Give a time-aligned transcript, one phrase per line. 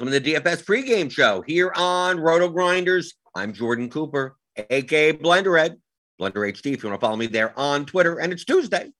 [0.00, 3.12] Welcome to the DFS pregame show here on Roto Grinders.
[3.34, 5.76] I'm Jordan Cooper, aka Blender Ed,
[6.18, 6.72] Blender HD.
[6.72, 8.92] If you want to follow me there on Twitter, and it's Tuesday,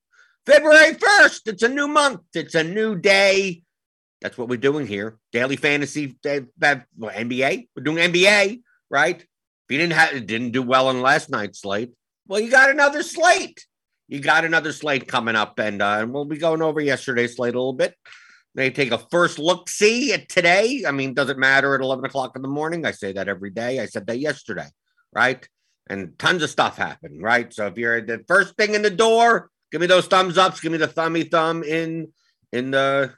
[0.44, 1.40] February 1st.
[1.46, 3.62] It's a new month, it's a new day.
[4.20, 5.16] That's what we're doing here.
[5.32, 7.68] Daily fantasy, uh, NBA.
[7.74, 8.60] We're doing NBA,
[8.90, 9.16] right?
[9.22, 9.26] If
[9.70, 11.94] you didn't have, didn't do well on last night's slate,
[12.28, 13.64] well, you got another slate
[14.10, 17.58] you got another slate coming up, and uh, we'll be going over yesterday's slate a
[17.58, 17.94] little bit.
[18.54, 20.84] They take a first look see at today.
[20.86, 22.84] I mean, does it matter at 11 o'clock in the morning?
[22.84, 23.78] I say that every day.
[23.78, 24.66] I said that yesterday,
[25.12, 25.48] right?
[25.88, 27.52] And tons of stuff happened, right?
[27.52, 30.60] So if you're the first thing in the door, give me those thumbs ups.
[30.60, 32.12] Give me the thummy thumb in
[32.52, 33.14] in the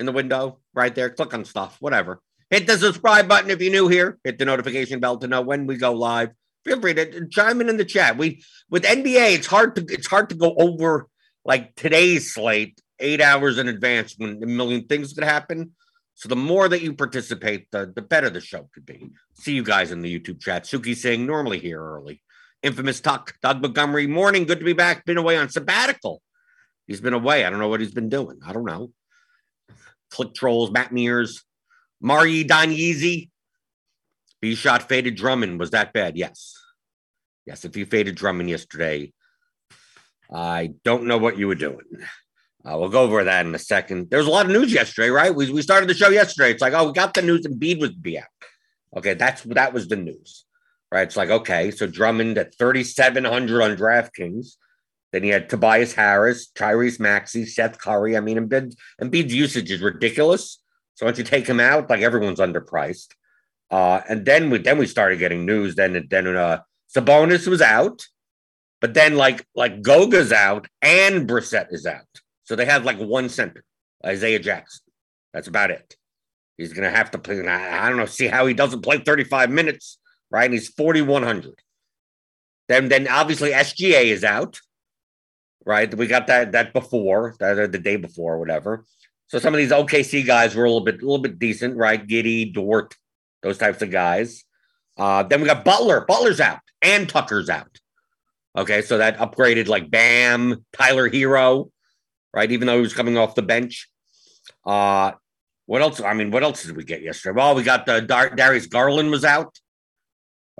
[0.00, 1.10] in the window right there.
[1.10, 2.20] Click on stuff, whatever.
[2.50, 4.18] Hit the subscribe button if you're new here.
[4.24, 6.30] Hit the notification bell to know when we go live
[6.64, 8.16] feel free to chime in in the chat.
[8.16, 11.08] We with NBA, it's hard to it's hard to go over
[11.44, 15.72] like today's slate eight hours in advance when a million things could happen.
[16.14, 19.10] So the more that you participate, the the better the show could be.
[19.34, 20.64] See you guys in the YouTube chat.
[20.64, 22.22] Suki saying normally here early.
[22.62, 24.44] Infamous Tuck, Doug Montgomery, morning.
[24.44, 25.04] Good to be back.
[25.04, 26.22] Been away on sabbatical.
[26.86, 27.44] He's been away.
[27.44, 28.38] I don't know what he's been doing.
[28.46, 28.92] I don't know.
[30.10, 31.42] Click trolls, Matt Mears,
[32.00, 33.30] Mari Donyeezy,
[34.40, 35.58] B shot faded Drummond.
[35.58, 36.16] Was that bad?
[36.16, 36.54] Yes.
[37.46, 37.64] Yes.
[37.64, 39.12] If you faded Drummond yesterday,
[40.32, 41.84] I don't know what you were doing.
[42.64, 44.08] Uh, we'll go over that in a second.
[44.08, 45.34] There was a lot of news yesterday, right?
[45.34, 46.52] We, we started the show yesterday.
[46.52, 48.26] It's like, oh, we got the news and Embiid was be out.
[48.96, 50.44] Okay, that's that was the news,
[50.92, 51.02] right?
[51.02, 54.56] It's like, okay, so Drummond at 3,700 on DraftKings.
[55.12, 58.16] Then he had Tobias Harris, Tyrese Maxey, Seth Curry.
[58.16, 60.62] I mean, Embiid, Embiid's usage is ridiculous.
[60.94, 63.08] So once you take him out, like everyone's underpriced.
[63.70, 65.74] Uh, and then we then we started getting news.
[65.74, 66.60] Then then uh,
[66.94, 68.06] Sabonis was out,
[68.80, 72.21] but then like like Goga's out and Brissett is out.
[72.44, 73.64] So they have like one center,
[74.04, 74.82] Isaiah Jackson.
[75.32, 75.96] That's about it.
[76.58, 77.46] He's gonna have to play.
[77.46, 78.06] I, I don't know.
[78.06, 79.98] See how he doesn't play 35 minutes,
[80.30, 80.44] right?
[80.44, 81.54] And he's 4100.
[82.68, 84.60] Then then obviously SGA is out,
[85.64, 85.92] right?
[85.92, 88.84] We got that that before that the day before, whatever.
[89.28, 92.06] So some of these OKC guys were a little bit a little bit decent, right?
[92.06, 92.94] Giddey, Dort,
[93.42, 94.44] those types of guys.
[94.96, 96.04] Uh, then we got Butler.
[96.06, 97.78] Butler's out and Tucker's out.
[98.56, 101.70] Okay, so that upgraded like Bam, Tyler Herro,
[102.34, 102.50] right?
[102.50, 103.88] Even though he was coming off the bench.
[104.64, 105.12] Uh,
[105.66, 106.00] what else?
[106.00, 107.36] I mean, what else did we get yesterday?
[107.36, 109.58] Well, we got the Dar- Darius Garland was out.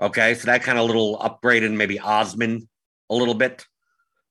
[0.01, 2.67] Okay, so that kind of little upgrade upgraded maybe Osman
[3.09, 3.65] a little bit.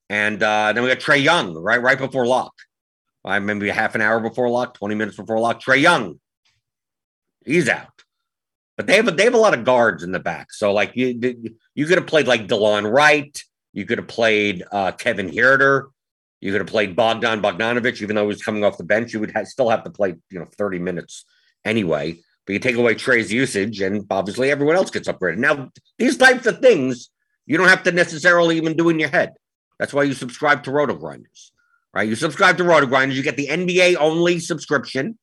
[0.09, 2.53] And uh, then we got Trae Young right right before lock.
[3.25, 5.62] I maybe half an hour before lock, 20 minutes before lock.
[5.62, 6.19] Trae Young,
[7.47, 8.03] he's out.
[8.77, 10.53] But they have a, they have a lot of guards in the back.
[10.53, 13.41] So like you you could have played like Delon Wright,
[13.73, 15.92] you could have played uh, Kevin Huerter,
[16.43, 19.15] you could have played Bogdan Bogdanovich, even though he was coming off the bench.
[19.15, 21.25] You would have, still have to play you know 30 minutes
[21.65, 22.19] anyway.
[22.44, 25.39] But you take away Trae's usage, and obviously everyone else gets upgraded.
[25.39, 27.11] Now these types of things
[27.47, 29.35] you don't have to necessarily even do in your head.
[29.79, 31.53] That's why you subscribe to Roto Grinders,
[31.94, 32.09] right?
[32.09, 35.19] You subscribe to Roto Grinders, you get the NBA only subscription.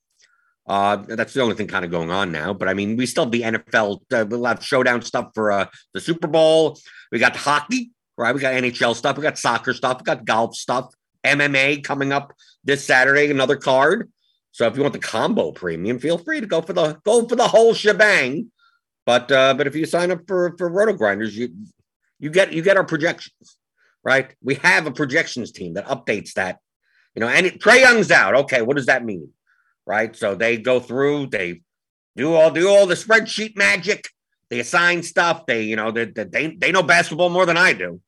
[0.65, 2.53] Uh, that's the only thing kind of going on now.
[2.53, 3.99] But I mean, we still have the NFL.
[4.13, 6.77] Uh, we'll have showdown stuff for uh, the Super Bowl.
[7.11, 8.33] We got hockey, right?
[8.33, 9.17] We got NHL stuff.
[9.17, 9.97] We got soccer stuff.
[9.99, 10.93] We got golf stuff.
[11.23, 12.33] MMA coming up
[12.63, 13.29] this Saturday.
[13.29, 14.11] Another card.
[14.51, 17.35] So if you want the combo premium, feel free to go for the go for
[17.35, 18.51] the whole shebang.
[19.05, 21.53] But uh, but if you sign up for for Roto Grinders, you
[22.19, 23.57] you get you get our projections
[24.03, 24.33] right?
[24.41, 26.59] We have a projections team that updates that,
[27.15, 28.35] you know, and it, Trae Young's out.
[28.35, 29.29] Okay, what does that mean?
[29.85, 30.15] Right.
[30.15, 31.61] So they go through, they
[32.15, 34.09] do all do all the spreadsheet magic,
[34.49, 38.01] they assign stuff, they, you know, they they, they know basketball more than I do.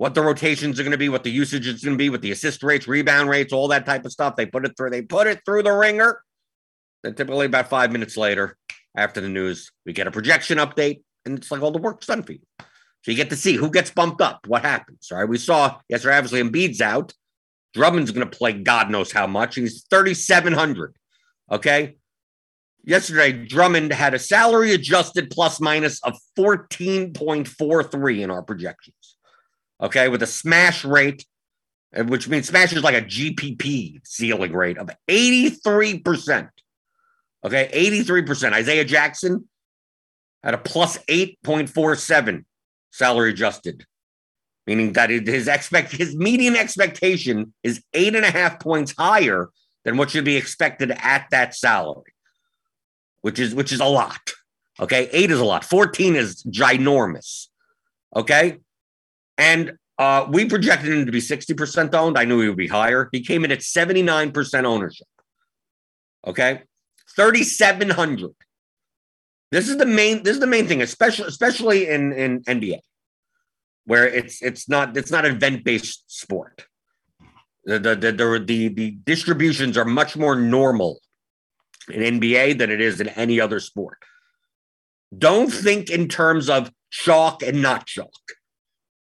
[0.00, 2.22] What the rotations are going to be, what the usage is going to be, what
[2.22, 4.34] the assist rates, rebound rates, all that type of stuff.
[4.34, 6.22] They put it through, they put it through the ringer.
[7.02, 8.56] Then typically about five minutes later,
[8.96, 12.22] after the news, we get a projection update, and it's like all the work's done
[12.22, 12.38] for you.
[12.58, 15.08] So you get to see who gets bumped up, what happens.
[15.12, 15.28] All right.
[15.28, 17.12] We saw yesterday, obviously, Embiid's out.
[17.74, 19.56] Drummond's going to play God knows how much.
[19.56, 20.94] He's 3,700.
[21.52, 21.96] Okay.
[22.84, 28.94] Yesterday, Drummond had a salary adjusted plus minus of 14.43 in our projections.
[29.80, 30.08] Okay.
[30.08, 31.26] With a smash rate,
[31.96, 36.48] uh, which means smash is like a GPP ceiling rate of 83%.
[37.44, 37.70] Okay.
[37.72, 38.52] 83%.
[38.52, 39.48] Isaiah Jackson
[40.42, 42.44] had a plus 8.47
[42.90, 43.84] salary adjusted,
[44.66, 49.50] meaning that his expect his median expectation is eight and a half points higher
[49.84, 52.14] than what should be expected at that salary,
[53.22, 54.20] which is which is a lot.
[54.78, 55.64] Okay, eight is a lot.
[55.64, 57.48] Fourteen is ginormous.
[58.14, 58.58] Okay,
[59.40, 62.18] and uh, we projected him to be sixty percent owned.
[62.18, 63.08] I knew he would be higher.
[63.10, 65.08] He came in at seventy nine percent ownership.
[66.26, 66.62] Okay,
[67.16, 68.34] thirty seven hundred.
[69.50, 70.22] This is the main.
[70.22, 72.80] This is the main thing, especially especially in in NBA,
[73.86, 76.66] where it's it's not it's not event based sport.
[77.64, 81.00] The the, the the the the distributions are much more normal
[81.88, 83.98] in NBA than it is in any other sport.
[85.16, 88.12] Don't think in terms of chalk and not chalk.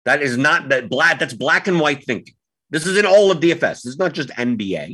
[0.07, 1.19] That is not that black.
[1.19, 2.35] That's black and white thinking.
[2.71, 3.61] This is in all of DFS.
[3.61, 4.89] This is not just NBA.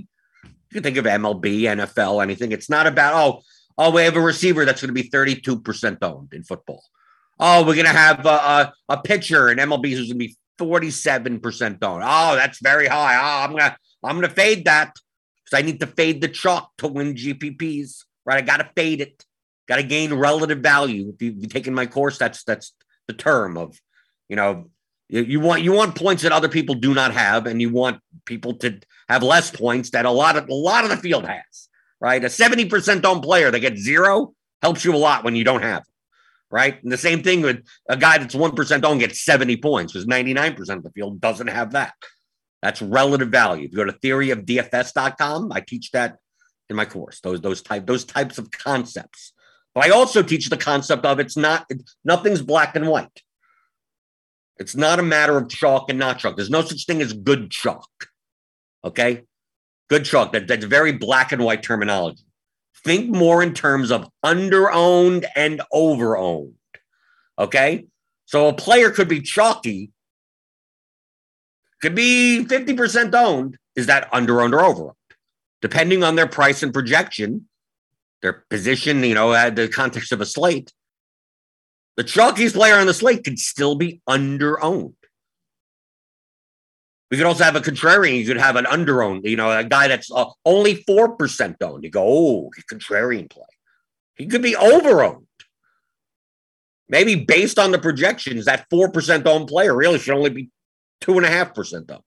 [0.44, 2.50] You can think of MLB, NFL, anything.
[2.50, 3.42] It's not about oh
[3.78, 6.84] Oh, we have a receiver that's going to be 32% owned in football.
[7.38, 10.36] Oh, we're going to have a, a, a pitcher in MLB who's going to be
[10.60, 12.02] 47% owned.
[12.04, 13.16] Oh, that's very high.
[13.16, 14.94] Oh, I'm to I'm to fade that
[15.44, 18.38] because I need to fade the chalk to win GPPs, right?
[18.38, 19.24] I got to fade it.
[19.68, 21.14] Got to gain relative value.
[21.14, 22.74] If you've taken my course, that's that's
[23.06, 23.80] the term of,
[24.28, 24.70] you know,
[25.20, 28.54] you want you want points that other people do not have, and you want people
[28.54, 31.68] to have less points that a lot of a lot of the field has
[32.02, 32.22] right?
[32.24, 35.84] A 70% don't player that gets zero helps you a lot when you don't have,
[36.50, 36.82] right?
[36.82, 40.68] And the same thing with a guy that's 1% don't get 70 points because 99%
[40.68, 41.94] of the field doesn't have that.
[42.60, 43.66] That's relative value.
[43.66, 46.18] If you go to theoryofdfs.com, I teach that
[46.68, 49.32] in my course, those, those type, those types of concepts.
[49.72, 51.70] But I also teach the concept of it's not,
[52.04, 53.22] nothing's black and white.
[54.58, 56.36] It's not a matter of chalk and not chalk.
[56.36, 57.88] There's no such thing as good chalk.
[58.84, 59.22] Okay.
[59.88, 60.32] Good chalk.
[60.32, 62.24] That, that's very black and white terminology.
[62.84, 66.54] Think more in terms of underowned and overowned.
[67.38, 67.86] Okay.
[68.26, 69.90] So a player could be chalky,
[71.80, 73.58] could be 50% owned.
[73.76, 74.94] Is that underowned or overowned?
[75.60, 77.48] Depending on their price and projection,
[78.22, 80.72] their position, you know, at the context of a slate,
[81.96, 84.94] the chalkiest player on the slate could still be underowned.
[87.10, 88.18] We could also have a contrarian.
[88.18, 91.84] You could have an underowned, you know, a guy that's uh, only 4% owned.
[91.84, 93.44] You go, oh, contrarian play.
[94.16, 95.26] He could be overowned.
[96.88, 100.48] Maybe based on the projections, that 4% owned player really should only be
[101.02, 102.02] 2.5% owned.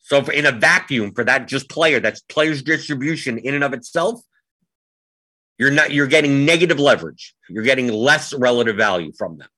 [0.00, 4.20] So, in a vacuum for that just player, that's player's distribution in and of itself,
[5.58, 7.34] you're not you're getting negative leverage.
[7.48, 9.48] You're getting less relative value from them.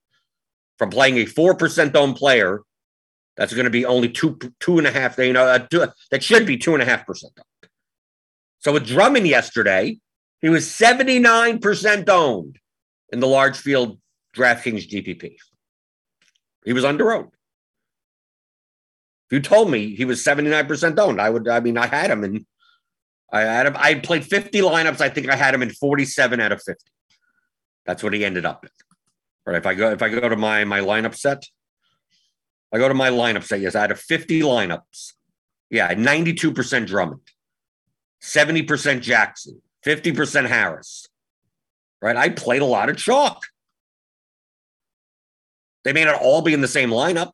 [0.78, 2.62] from playing a 4% owned player
[3.36, 6.46] that's going to be only two, two and a half, you know, two, that should
[6.46, 7.70] be two and a half percent owned.
[8.60, 9.98] So with Drummond yesterday,
[10.40, 12.58] he was 79% owned
[13.10, 13.98] in the large field
[14.34, 15.36] DraftKings GPP.
[16.64, 17.32] He was under owned.
[19.28, 22.24] If you told me he was 79% owned, I would, I mean, I had him
[22.24, 22.44] and
[23.32, 25.00] I had him, I played 50 lineups.
[25.00, 26.84] I think I had him in 47 out of 50.
[27.86, 28.70] That's what he ended up in.
[29.46, 29.56] Right.
[29.56, 31.44] If I go, if I go to my my lineup set,
[32.72, 33.60] I go to my lineup set.
[33.60, 35.14] Yes, I had a 50 lineups.
[35.70, 37.20] Yeah, 92% Drummond,
[38.22, 41.06] 70% Jackson, 50% Harris.
[42.02, 42.16] Right.
[42.16, 43.42] I played a lot of chalk.
[45.84, 47.32] They may not all be in the same lineup,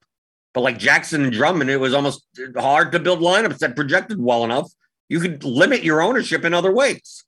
[0.54, 2.26] but like Jackson and Drummond, it was almost
[2.56, 4.70] hard to build lineups that projected well enough.
[5.08, 7.24] You could limit your ownership in other ways.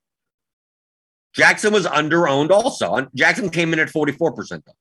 [1.34, 3.06] Jackson was under-owned also.
[3.14, 4.64] Jackson came in at 44%.
[4.64, 4.72] though.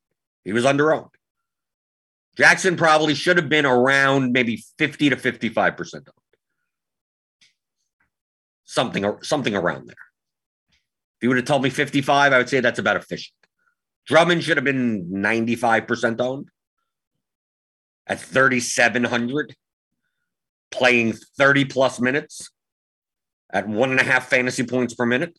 [0.43, 1.09] He was under-owned.
[2.37, 6.05] Jackson probably should have been around maybe 50 to 55% owned.
[8.63, 9.95] Something, something around there.
[10.69, 13.33] If you would have told me 55, I would say that's about efficient.
[14.05, 16.49] Drummond should have been 95% owned
[18.05, 19.55] at 3,700,
[20.71, 22.49] playing 30 plus minutes
[23.49, 25.37] at one and a half fantasy points per minute.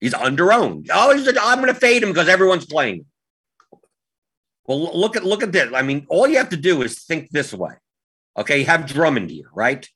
[0.00, 0.90] He's under owned.
[0.92, 3.06] Oh, he's, I'm going to fade him because everyone's playing.
[4.66, 5.72] Well, look at look at this.
[5.74, 7.74] I mean, all you have to do is think this way.
[8.36, 9.88] Okay, you have Drummond here, right?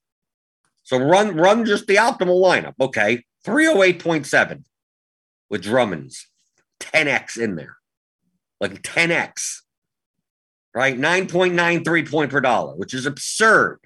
[0.82, 2.74] So run run just the optimal lineup.
[2.80, 4.64] Okay, 308.7
[5.48, 6.28] with Drummond's
[6.80, 7.76] 10x in there.
[8.60, 9.60] Like 10x.
[10.74, 10.98] Right?
[10.98, 13.85] 9.93 point per dollar, which is absurd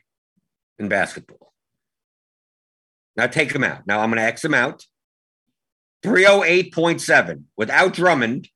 [0.80, 1.52] in basketball.
[3.16, 3.86] Now take him out.
[3.86, 4.84] Now I'm going to X him out.
[6.02, 8.48] 308.7 without Drummond.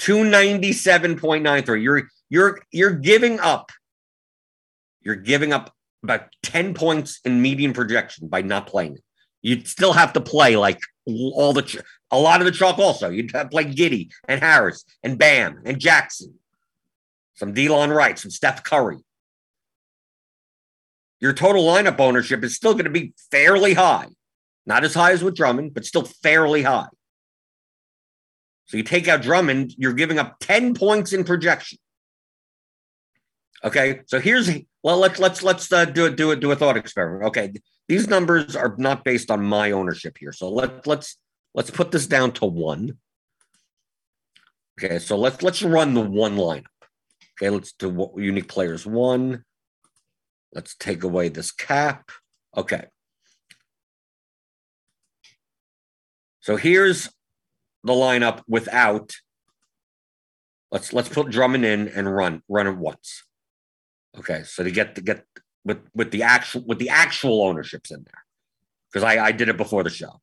[0.00, 1.82] 297.93.
[1.82, 3.72] You're you're you're giving up.
[5.02, 8.98] You're giving up about 10 points in median projection by not playing.
[9.42, 13.08] You'd still have to play like all the a lot of the chalk also.
[13.08, 16.34] You'd have to play Giddey and Harris and Bam and Jackson.
[17.34, 18.98] Some Delon Wright, some Steph Curry.
[21.20, 24.06] Your total lineup ownership is still going to be fairly high.
[24.66, 26.88] Not as high as with Drummond, but still fairly high.
[28.66, 31.78] So you take out Drummond, you're giving up 10 points in projection.
[33.64, 34.50] Okay, so here's
[34.84, 37.24] well, let's let's let's uh, do it do it do a thought experiment.
[37.24, 37.52] Okay,
[37.88, 41.16] these numbers are not based on my ownership here, so let's let's
[41.54, 42.98] let's put this down to one.
[44.78, 46.66] Okay, so let's let's run the one lineup.
[47.40, 49.44] Okay, let's do what unique players one.
[50.54, 52.10] Let's take away this cap.
[52.56, 52.86] Okay.
[56.40, 57.10] So here's
[57.84, 59.14] the lineup without.
[60.70, 63.24] Let's let's put Drummond in and run run it once.
[64.18, 65.24] Okay, so to get to get
[65.64, 68.24] with with the actual with the actual ownerships in there,
[68.90, 70.20] because I I did it before the show.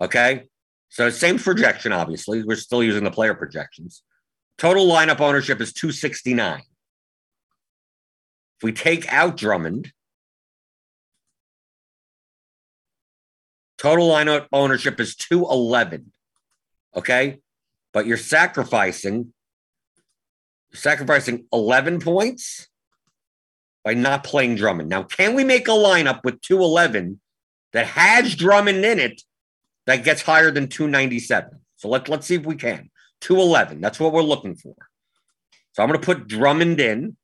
[0.00, 0.48] Okay,
[0.88, 1.92] so same projection.
[1.92, 4.02] Obviously, we're still using the player projections.
[4.58, 6.62] Total lineup ownership is two sixty nine.
[8.58, 9.92] If we take out Drummond,
[13.78, 16.12] total lineup ownership is 211.
[16.94, 17.38] Okay.
[17.92, 19.32] But you're sacrificing,
[20.72, 22.68] sacrificing 11 points
[23.84, 24.88] by not playing Drummond.
[24.88, 27.20] Now, can we make a lineup with 211
[27.72, 29.22] that has Drummond in it
[29.86, 31.60] that gets higher than 297?
[31.76, 32.90] So let, let's see if we can.
[33.20, 33.80] 211.
[33.80, 34.74] That's what we're looking for.
[35.72, 37.16] So I'm going to put Drummond in.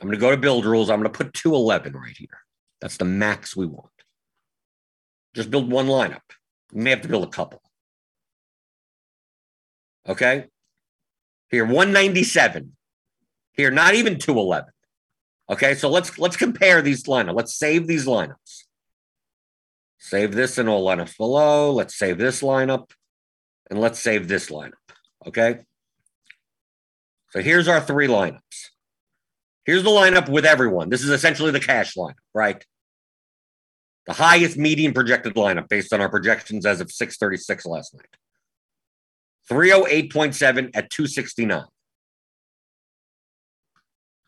[0.00, 0.90] I'm going to go to build rules.
[0.90, 2.40] I'm going to put 211 right here.
[2.80, 3.90] That's the max we want.
[5.34, 6.20] Just build one lineup.
[6.72, 7.62] We may have to build a couple.
[10.08, 10.46] Okay.
[11.50, 12.76] Here, 197.
[13.52, 14.70] Here, not even 211.
[15.50, 17.34] Okay, so let's let's compare these lineups.
[17.34, 18.64] Let's save these lineups.
[19.98, 21.72] Save this and all lineups below.
[21.72, 22.90] Let's save this lineup.
[23.70, 24.72] And let's save this lineup.
[25.26, 25.60] Okay.
[27.30, 28.70] So here's our three lineups.
[29.64, 30.90] Here's the lineup with everyone.
[30.90, 32.64] This is essentially the cash lineup, right?
[34.06, 38.06] The highest median projected lineup based on our projections as of 636 last night.
[39.50, 41.64] 308.7 at 269.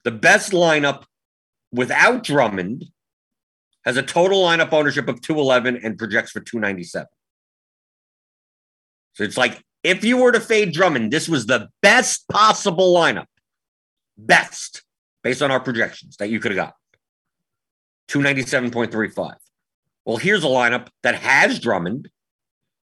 [0.04, 1.04] The best lineup
[1.72, 2.86] without Drummond
[3.84, 7.06] has a total lineup ownership of 211 and projects for 297.
[9.14, 13.26] So it's like if you were to fade Drummond, this was the best possible lineup.
[14.18, 14.82] Best
[15.26, 16.74] based on our projections that you could have got.
[18.10, 19.34] 297.35.
[20.04, 22.08] Well, here's a lineup that has Drummond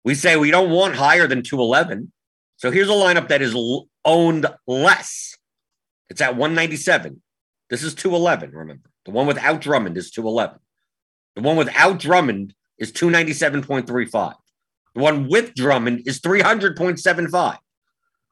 [0.05, 2.11] We say we don't want higher than 211.
[2.57, 3.55] So here's a lineup that is
[4.07, 5.37] owned less.
[6.09, 7.21] It's at 197.
[7.69, 8.89] This is 211, remember.
[9.05, 10.59] The one without Drummond is 211.
[11.37, 14.33] The one without Drummond is 297.35.
[14.95, 17.59] The one with Drummond is 300.75.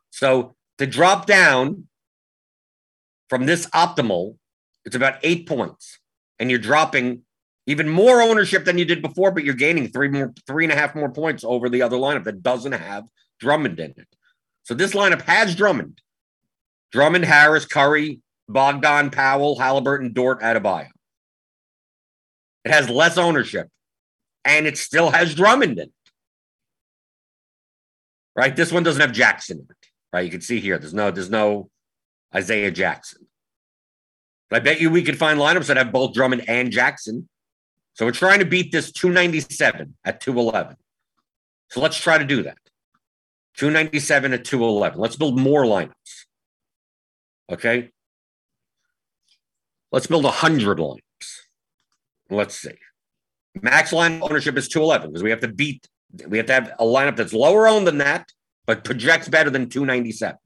[0.08, 1.88] So to drop down
[3.28, 4.36] from this optimal,
[4.84, 5.98] it's about eight points.
[6.38, 7.22] And you're dropping
[7.66, 10.76] even more ownership than you did before, but you're gaining three more, three and a
[10.76, 13.04] half more points over the other lineup that doesn't have
[13.40, 14.08] Drummond in it.
[14.62, 16.00] So this lineup has Drummond.
[16.92, 20.88] Drummond, Harris, Curry, Bogdan, Powell, Halliburton, Dort, Adebayo.
[22.64, 23.68] It has less ownership,
[24.44, 25.92] and it still has Drummond in it.
[28.34, 28.54] Right?
[28.54, 29.88] This one doesn't have Jackson in it.
[30.12, 30.24] Right?
[30.24, 30.78] You can see here.
[30.78, 31.70] There's no, there's no
[32.34, 33.26] Isaiah Jackson.
[34.50, 37.28] I bet you we could find lineups that have both Drummond and Jackson.
[37.94, 40.76] So we're trying to beat this 297 at 211.
[41.70, 42.58] So let's try to do that.
[43.56, 44.98] 297 at 211.
[44.98, 45.92] Let's build more lineups.
[47.50, 47.90] Okay.
[49.90, 51.00] Let's build 100 lineups.
[52.30, 52.74] Let's see.
[53.60, 55.88] Max line ownership is 211 because we have to beat,
[56.28, 58.30] we have to have a lineup that's lower owned than that,
[58.66, 60.38] but projects better than 297.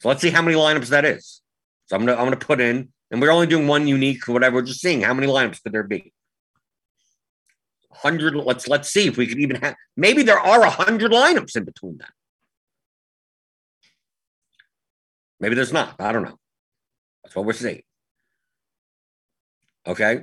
[0.00, 1.42] So let's see how many lineups that is.
[1.86, 4.56] So I'm gonna I'm gonna put in, and we're only doing one unique, whatever.
[4.56, 6.12] We're just seeing how many lineups could there be.
[7.90, 8.34] Hundred.
[8.34, 9.74] Let's let's see if we could even have.
[9.96, 12.12] Maybe there are a hundred lineups in between that.
[15.40, 16.00] Maybe there's not.
[16.00, 16.38] I don't know.
[17.22, 17.82] That's what we're seeing.
[19.86, 20.22] Okay.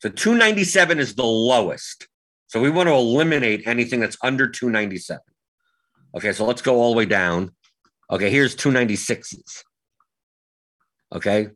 [0.00, 2.08] So 297 is the lowest.
[2.48, 5.20] So we want to eliminate anything that's under 297.
[6.16, 6.32] Okay.
[6.32, 7.52] So let's go all the way down.
[8.12, 8.30] Okay.
[8.30, 9.64] Here's 296s.
[11.12, 11.48] Okay.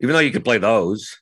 [0.00, 1.16] Even though you could play those,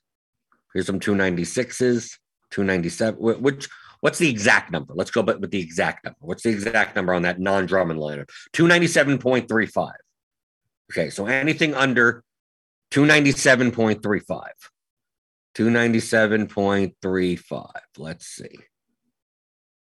[0.73, 2.11] here's some 296s,
[2.51, 3.19] 297.
[3.19, 3.67] Which,
[4.01, 4.93] what's the exact number?
[4.95, 6.19] Let's go but with the exact number.
[6.21, 8.29] What's the exact number on that non Drummond lineup?
[8.53, 9.91] 297.35.
[10.91, 11.09] Okay.
[11.09, 12.23] So anything under
[12.91, 14.43] 297.35.
[15.55, 17.71] 297.35.
[17.97, 18.55] Let's see.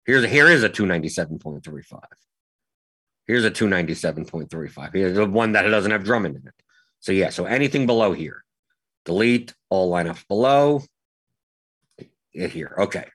[0.05, 1.99] Here's here is a 297.35.
[3.29, 4.91] Here's a 297.35.
[4.91, 6.53] Here's the one that doesn't have Drummond in it.
[6.99, 8.43] So yeah, so anything below here.
[9.05, 10.81] Delete all lineups below.
[12.31, 12.73] Here.
[12.79, 13.05] Okay.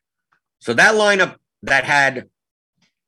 [0.61, 2.29] So that lineup that had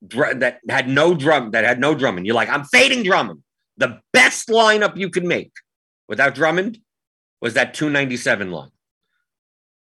[0.02, 2.26] that had no drum that had no Drummond.
[2.26, 3.44] You're like, I'm fading Drummond.
[3.76, 5.52] The best lineup you could make
[6.08, 6.80] without Drummond
[7.40, 8.70] was that 297 line.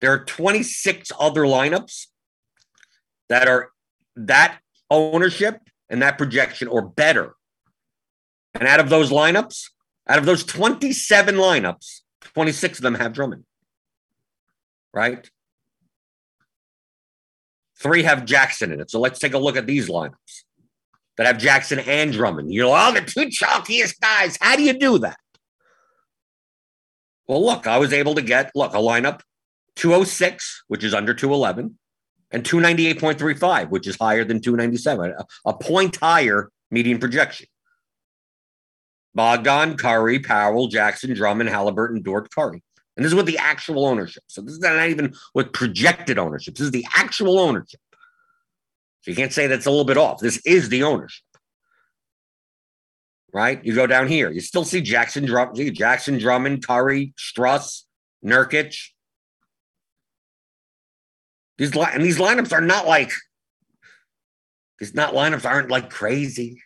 [0.00, 2.06] There are 26 other lineups
[3.28, 3.72] that are
[4.16, 7.34] that ownership and that projection or better.
[8.54, 9.68] And out of those lineups,
[10.08, 13.44] out of those 27 lineups, 26 of them have Drummond.
[14.94, 15.28] Right?
[17.78, 18.90] Three have Jackson in it.
[18.90, 20.44] So let's take a look at these lineups
[21.16, 22.52] that have Jackson and Drummond.
[22.52, 24.38] You're all oh, the two chalkiest guys.
[24.40, 25.18] How do you do that?
[27.26, 29.20] Well, look, I was able to get, look, a lineup
[29.76, 31.78] 206, which is under 211,
[32.30, 37.46] and 298.35, which is higher than 297, a, a point higher median projection.
[39.14, 42.62] Bogdan, Curry, Powell, Jackson, Drummond, Halliburton, Dort, Curry.
[42.96, 44.22] And this is with the actual ownership.
[44.28, 46.54] So this is not even with projected ownership.
[46.54, 47.80] This is the actual ownership.
[49.02, 50.20] So you can't say that's a little bit off.
[50.20, 51.24] This is the ownership.
[53.32, 53.64] Right?
[53.64, 57.84] You go down here, you still see Jackson, Drum, Jackson, Drummond, Curry, Strus,
[58.24, 58.76] Nurkic.
[61.60, 63.12] These li- and these lineups are not like
[64.78, 66.62] these not lineups aren't like crazy.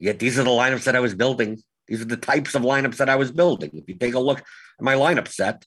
[0.00, 1.62] Yet these are the lineups that I was building.
[1.86, 3.70] These are the types of lineups that I was building.
[3.74, 4.44] If you take a look at
[4.80, 5.64] my lineup set,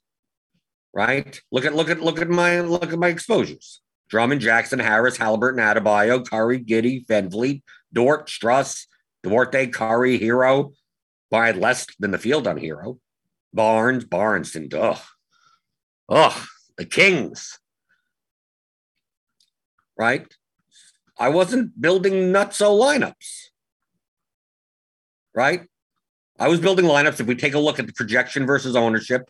[0.94, 1.42] right?
[1.54, 3.80] Look at look at look at my look at my exposures.
[4.10, 7.62] Drummond, Jackson, Harris, Halliburton, Adebayo, Curry, Giddey, VanVleet,
[7.94, 8.88] Dort, Strus,
[9.24, 10.74] Duarte, Curry, Herro.
[11.30, 13.00] By less than the field on Herro.
[13.54, 15.00] Barnes, Barnes, and ugh.
[16.10, 16.46] Ugh,
[16.78, 17.61] the Kings.
[19.98, 20.28] Right?
[21.18, 23.52] I wasn't building nutso lineups
[25.34, 25.62] right?
[26.40, 27.20] I was building lineups.
[27.20, 29.30] If we take a look at the projection versus ownership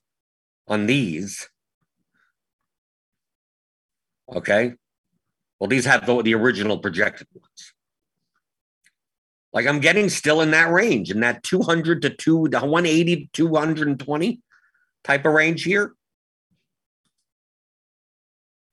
[0.67, 1.49] on these,
[4.33, 4.73] okay,
[5.59, 7.73] well, these have the, the original projected ones.
[9.53, 13.29] Like I'm getting still in that range, in that 200 to 2, the 180 to
[13.33, 14.41] 220
[15.03, 15.93] type of range here.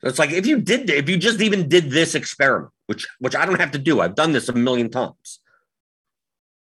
[0.00, 3.34] So it's like if you did, if you just even did this experiment, which which
[3.34, 5.40] I don't have to do, I've done this a million times.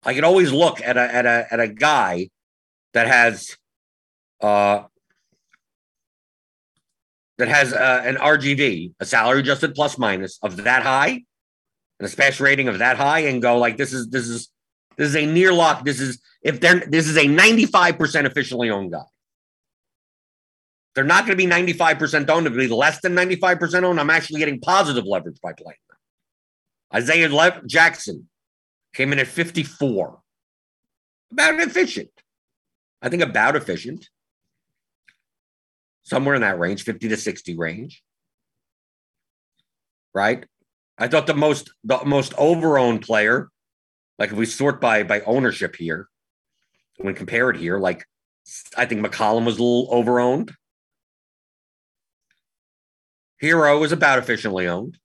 [0.03, 2.31] I could always look at a at a at a guy
[2.93, 3.57] that has
[4.41, 4.83] uh
[7.39, 12.09] that has uh, an RGV, a salary adjusted plus minus of that high, and a
[12.09, 14.51] smash rating of that high, and go like this is this is
[14.97, 15.85] this is a near lock.
[15.85, 19.05] This is if they're this is a 95% officially owned guy.
[21.01, 22.47] They're not going to be 95% owned.
[22.47, 25.97] If it be less than 95% owned, I'm actually getting positive leverage by playing them.
[26.95, 28.29] Isaiah Le- Jackson
[28.93, 30.21] came in at 54.
[31.33, 32.11] About efficient.
[33.01, 34.11] I think about efficient.
[36.03, 38.03] Somewhere in that range, 50 to 60 range.
[40.13, 40.45] Right?
[40.99, 43.49] I thought the most the most overowned player,
[44.19, 46.11] like if we sort by by ownership here,
[46.99, 48.05] when compared here, like
[48.77, 50.53] I think McCollum was a little overowned.
[53.43, 54.99] Herro is about efficiently owned.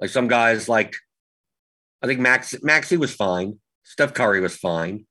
[0.00, 0.96] Like some guys, like
[2.02, 3.58] I think Max Maxey was fine.
[3.84, 5.06] Steph Curry was fine.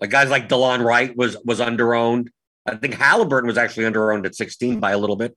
[0.00, 2.28] Like guys like Delon Wright was was underowned.
[2.66, 5.36] I think Halliburton was actually underowned at 16 by a little bit.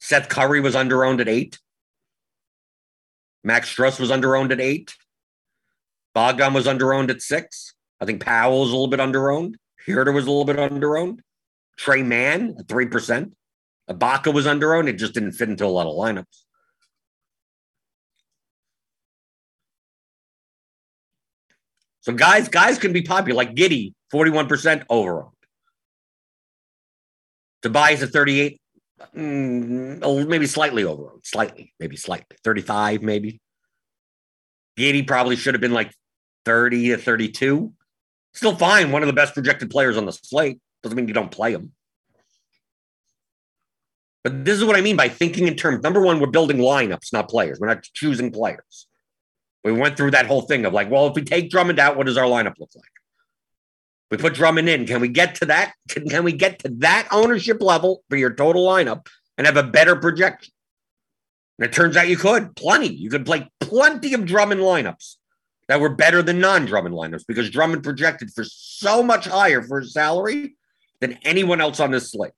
[0.00, 1.58] Seth Curry was underowned at eight.
[3.44, 4.94] Max Strus was underowned at eight.
[6.14, 7.74] Bogdan was underowned at six.
[8.00, 9.54] I think Powell's a little bit underowned.
[9.90, 11.20] Huerter was a little bit underowned.
[11.76, 13.32] Tre Mann at 3%.
[13.88, 14.88] Ibaka was underowned.
[14.88, 16.44] It just didn't fit into a lot of lineups.
[22.02, 25.34] So guys, guys can be popular, like Giddey, 41% overall.
[27.62, 28.58] Tobias at 38,
[29.14, 33.40] mm, maybe slightly overall, slightly, maybe slightly, 35, maybe.
[34.78, 35.92] Giddey probably should have been like
[36.46, 37.72] 30 to 32.
[38.34, 38.92] Still fine.
[38.92, 40.60] One of the best projected players on the slate.
[40.82, 41.72] Doesn't mean you don't play him.
[44.22, 45.82] But this is what I mean by thinking in terms.
[45.82, 47.58] Number one, we're building lineups, not players.
[47.58, 48.86] We're not choosing players.
[49.64, 52.06] We went through that whole thing of like, well, if we take Drummond out, what
[52.06, 52.84] does our lineup look like?
[54.10, 54.86] We put Drummond in.
[54.86, 55.72] Can we get to that?
[55.88, 59.06] Can, can we get to that ownership level for your total lineup
[59.38, 60.52] and have a better projection?
[61.58, 62.92] And it turns out you could plenty.
[62.92, 65.16] You could play plenty of Drummond lineups
[65.70, 69.92] that were better than non-Drummond lineups because Drummond projected for so much higher for his
[69.92, 70.56] salary
[71.00, 72.32] than anyone else on this slate.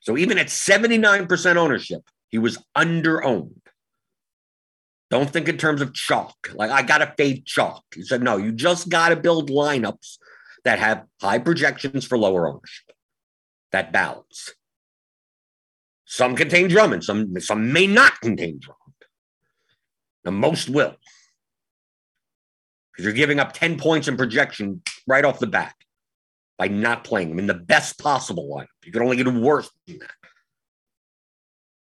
[0.00, 3.60] So even at 79% ownership, he was under-owned.
[5.10, 6.50] Don't think in terms of chalk.
[6.54, 7.84] Like I got to fade chalk.
[7.94, 10.16] He said, no, you just got to build lineups
[10.64, 12.96] that have high projections for lower ownership.
[13.72, 14.54] That balance.
[16.06, 18.80] Some contain Drummond, some some may not contain Drummond.
[20.22, 20.96] The most will.
[22.94, 25.74] Because you're giving up 10 points in projection right off the bat
[26.58, 28.66] by not playing them in the best possible lineup.
[28.84, 30.10] You could only get worse than that.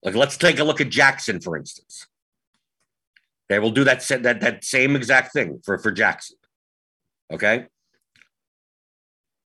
[0.03, 2.07] Like let's take a look at Jackson, for instance.
[3.49, 6.37] Okay, we'll do that that that same exact thing for for Jackson.
[7.31, 7.65] Okay.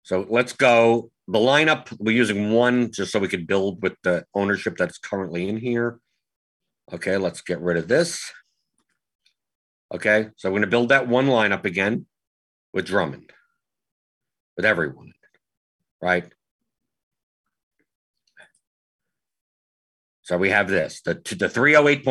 [0.03, 1.11] So let's go.
[1.29, 5.49] The lineup we're using one just so we can build with the ownership that's currently
[5.49, 5.99] in here.
[6.93, 8.33] Okay, let's get rid of this.
[9.95, 12.07] Okay, so we're going to build that one lineup again
[12.73, 13.33] with Drummond,
[14.57, 15.13] with everyone,
[16.03, 16.31] right?
[20.23, 22.03] So we have this the the 308.7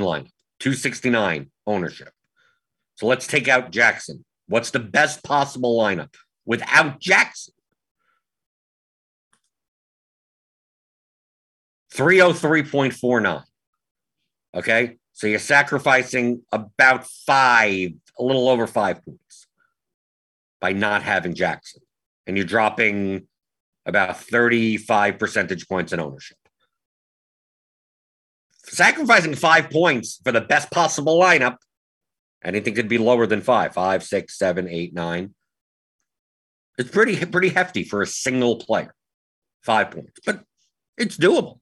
[0.00, 0.30] lineup.
[0.60, 2.12] 269 ownership.
[2.94, 4.24] So let's take out Jackson.
[4.46, 6.14] What's the best possible lineup
[6.44, 7.54] without Jackson?
[11.94, 13.42] 303.49.
[14.54, 14.98] Okay.
[15.20, 19.46] So you're sacrificing about five, a little over five points
[20.62, 21.82] by not having Jackson.
[22.26, 23.26] And you're dropping
[23.84, 26.38] about 35 percentage points in ownership
[28.70, 31.56] sacrificing five points for the best possible lineup.
[32.42, 35.34] Anything could be lower than five, five, six, seven, eight, nine.
[36.78, 38.94] It's pretty pretty hefty for a single player.
[39.62, 40.44] Five points, but
[40.96, 41.59] it's doable.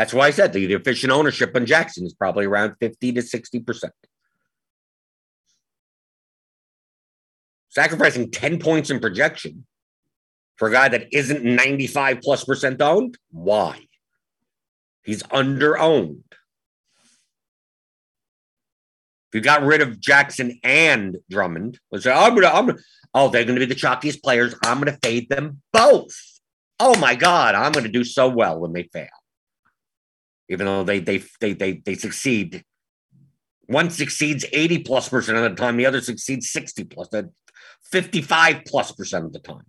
[0.00, 3.90] That's why I said the efficient ownership on Jackson is probably around 50 to 60%.
[7.68, 9.66] Sacrificing 10 points in projection
[10.56, 13.78] for a guy that isn't 95 plus percent owned, why?
[15.04, 16.24] He's under owned.
[19.28, 22.78] If you got rid of Jackson and Drummond, let's say, I'm gonna, I'm gonna,
[23.12, 24.54] oh, they're gonna be the chalkiest players.
[24.64, 26.16] I'm gonna fade them both.
[26.78, 29.08] Oh my God, I'm gonna do so well when they fail.
[30.50, 32.64] Even though they they they they they succeed.
[33.66, 37.08] One succeeds 80 plus percent of the time, the other succeeds 60 plus,
[37.84, 39.64] 55 plus percent of the time.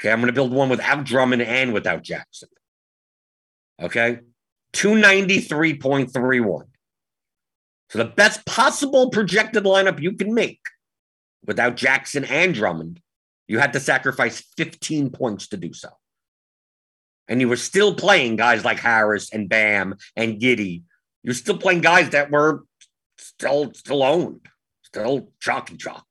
[0.00, 2.48] Okay, I'm gonna build one without Drummond and without Jackson.
[3.80, 4.20] Okay.
[4.72, 6.64] 293.31.
[7.90, 10.60] So the best possible projected lineup you can make
[11.44, 13.00] without Jackson and Drummond,
[13.48, 15.88] you had to sacrifice 15 points to do so.
[17.30, 20.82] And you were still playing guys like Harris and Bam and Giddey.
[21.22, 22.64] You're still playing guys that were
[23.16, 24.46] still still owned,
[24.82, 26.04] still chalky chalk,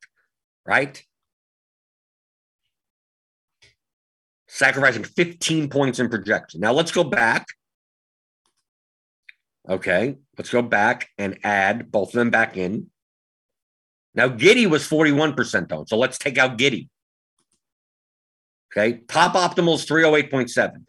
[0.66, 1.00] right?
[4.48, 6.60] Sacrificing 15 points in projection.
[6.60, 7.46] Now let's go back.
[9.68, 12.90] Okay, let's go back and add both of them back in.
[14.14, 15.88] Now, Giddey was 41% owned.
[15.88, 16.88] So let's take out Giddey.
[18.72, 19.00] Okay.
[19.08, 20.84] Top optimal is 308.7.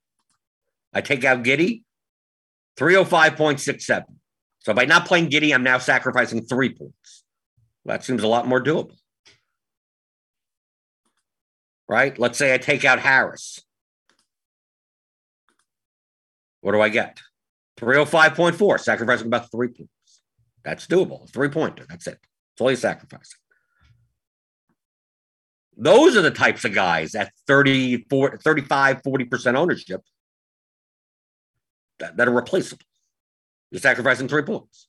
[0.94, 1.84] I take out Giddey,
[2.78, 4.04] 305.67.
[4.60, 7.24] So by not playing Giddey, I'm now sacrificing three points.
[7.86, 8.98] That seems a lot more doable.
[11.88, 12.18] Right?
[12.18, 13.60] Let's say I take out Harris.
[16.62, 17.20] What do I get?
[17.80, 20.22] 305.4, sacrificing about three points.
[20.64, 21.28] That's doable.
[21.32, 21.86] Three pointer.
[21.90, 22.20] That's it.
[22.22, 23.40] That's all you're sacrificing.
[25.76, 30.02] Those are the types of guys at 30, 40, 35, 40% ownership
[32.02, 32.86] that, that are replaceable.
[33.72, 34.88] You're sacrificing three points.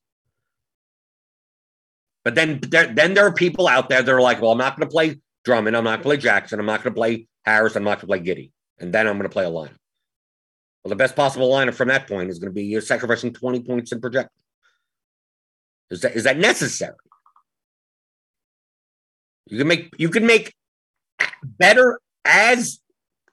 [2.25, 4.77] But then there, then there are people out there that are like, well, I'm not
[4.77, 5.77] going to play Drummond.
[5.77, 6.61] I'm not going to play Jackson.
[6.61, 7.77] I'm not going to play Harris.
[7.77, 8.51] I'm not going to play Giddey.
[8.79, 9.77] And then I'm going to play a lineup.
[10.83, 13.61] Well, the best possible lineup from that point is going to be you're sacrificing 20
[13.63, 14.33] points in projected.
[15.91, 16.97] Is that, is that necessary?
[19.47, 20.55] You can make you can make
[21.43, 22.81] better as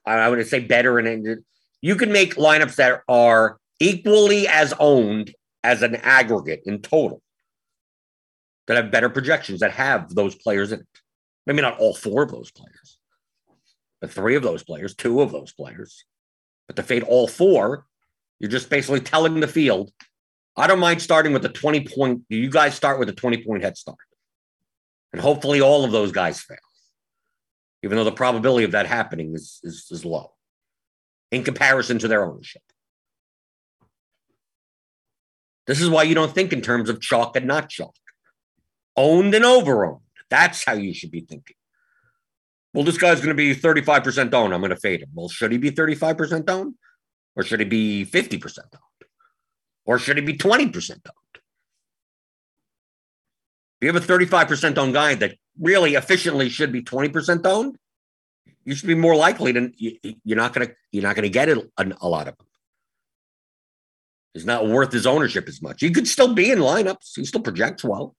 [0.06, 1.44] I would say better and
[1.82, 7.22] you can make lineups that are equally as owned as an aggregate in total
[8.68, 10.88] that have better projections that have those players in it.
[11.46, 13.00] Maybe not all four of those players,
[14.00, 16.06] but three of those players, two of those players.
[16.68, 17.86] But to fade all four,
[18.40, 19.92] you're just basically telling the field,
[20.56, 22.24] I don't mind starting with a 20 point.
[22.30, 23.98] Do You guys start with a 20 point head start.
[25.12, 26.58] And hopefully all of those guys fail,
[27.82, 30.32] even though the probability of that happening is, is, is low
[31.32, 32.62] in comparison to their ownership.
[35.70, 37.96] This is why you don't think in terms of chalk and not chalk.
[38.98, 40.02] Owned and overowned.
[40.28, 41.56] That's how you should be thinking.
[42.74, 44.52] Well, this guy's going to be 35% owned.
[44.52, 45.10] I'm going to fade him.
[45.14, 46.74] Well, should he be 35% owned?
[47.36, 49.10] Or should he be 50% owned?
[49.86, 51.04] Or should he be 20% owned?
[53.80, 57.78] If you have a 35% owned guy that really efficiently should be 20% owned,
[58.66, 61.48] you should be more likely to you're not going to you're not going to get
[61.48, 62.48] a lot of them.
[64.34, 65.82] He's not worth his ownership as much.
[65.82, 67.16] He could still be in lineups.
[67.16, 68.16] He still projects well.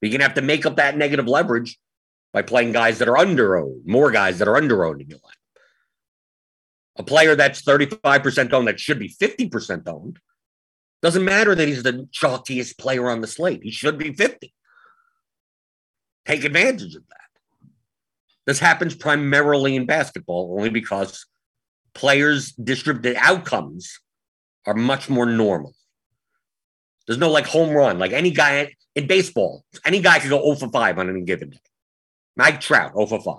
[0.00, 1.78] You're gonna have to make up that negative leverage
[2.32, 5.18] by playing guys that are under owned, more guys that are under owned in your
[5.18, 5.32] lineup.
[6.98, 10.18] A player that's 35% owned that should be 50% owned
[11.02, 13.62] doesn't matter that he's the chalkiest player on the slate.
[13.62, 14.52] He should be 50.
[16.26, 17.20] Take advantage of that.
[18.46, 21.26] This happens primarily in basketball only because
[21.94, 24.00] players' distribute outcomes
[24.66, 25.74] are much more normal.
[27.06, 27.98] There's no like home run.
[27.98, 31.50] Like any guy in baseball, any guy could go 0 for 5 on any given
[31.50, 31.58] day.
[32.36, 33.36] Mike Trout, 0 for 5.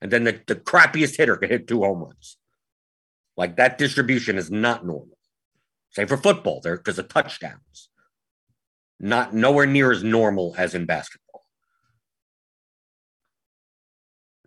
[0.00, 2.36] And then the, the crappiest hitter could hit two home runs.
[3.36, 5.16] Like that distribution is not normal.
[5.90, 7.88] Same for football, there because of touchdowns.
[9.00, 11.44] Not nowhere near as normal as in basketball.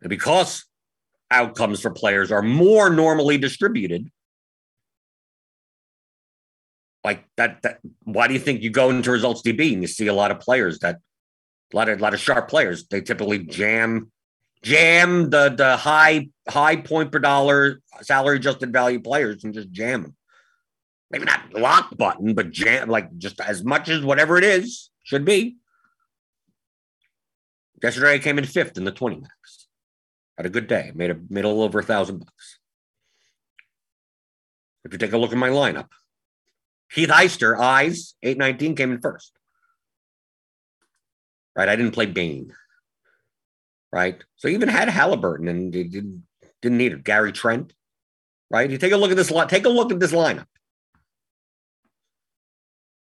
[0.02, 0.66] And because
[1.30, 4.12] outcomes for players are more normally distributed,
[7.04, 10.08] like that, that why do you think you go into results DB and you see
[10.08, 10.98] a lot of players that
[11.74, 14.12] a lot of a lot of sharp players, they typically jam
[14.62, 20.04] jam the the high high point per dollar salary adjusted value players and just jam
[20.04, 20.16] them
[21.12, 25.26] maybe not lock button, but jam like just as much as whatever it is should
[25.26, 25.58] be.
[27.84, 29.68] Yesterday I came in fifth in the 20 max.
[30.38, 30.92] Had a good day.
[30.96, 32.60] Made a made a little over a thousand bucks.
[34.86, 35.90] If you take a look at my lineup,
[36.93, 39.32] Heath Heister, eyes, 819 came in first.
[41.56, 41.69] Right.
[41.69, 42.54] I didn't play Bane.
[43.91, 44.23] Right.
[44.36, 46.23] So even had Halliburton and didn't,
[46.62, 47.04] didn't need it.
[47.04, 47.73] Gary Trent.
[48.49, 48.69] Right.
[48.69, 49.49] You take a look at this lot.
[49.49, 50.45] take a look at this lineup.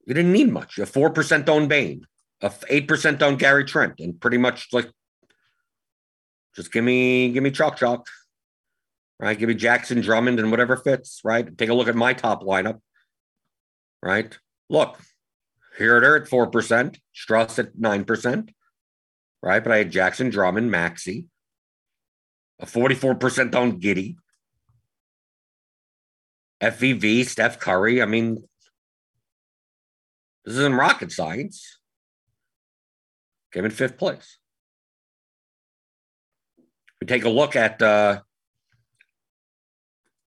[0.06, 0.78] You didn't need much.
[0.78, 2.04] A four percent owned Bane,
[2.40, 4.90] a eight percent owned Gary Trent, and pretty much like
[6.56, 8.06] just give me give me chalk chalk.
[9.20, 11.20] Right, give me Jackson Drummond and whatever fits.
[11.22, 12.80] Right, take a look at my top lineup.
[14.02, 14.36] Right,
[14.68, 14.98] look,
[15.78, 18.50] Huerter at four percent, Strus at nine percent.
[19.42, 21.26] Right, but I had Jackson Drummond, Maxey,
[22.58, 24.16] a forty-four percent on Giddey,
[26.62, 28.02] FVV, Steph Curry.
[28.02, 28.42] I mean,
[30.44, 31.78] this isn't rocket science.
[33.52, 34.38] Came in fifth place.
[37.00, 38.20] we take a look at uh,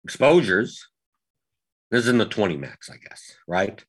[0.05, 0.87] exposures,
[1.91, 3.85] this is in the 20 max, I guess, right?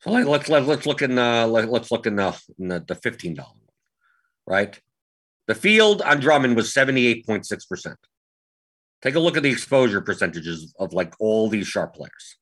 [0.00, 2.84] So let, let's let, let's look in the let, let's look in the in the,
[2.86, 3.74] the fifteen dollar one,
[4.46, 4.80] right?
[5.48, 7.98] The field on Drummond was seventy eight point six percent.
[9.02, 12.36] Take a look at the exposure percentages of like all these sharp players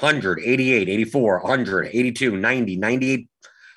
[0.00, 3.28] 100, 88, 84, 100, 82, 90, 98,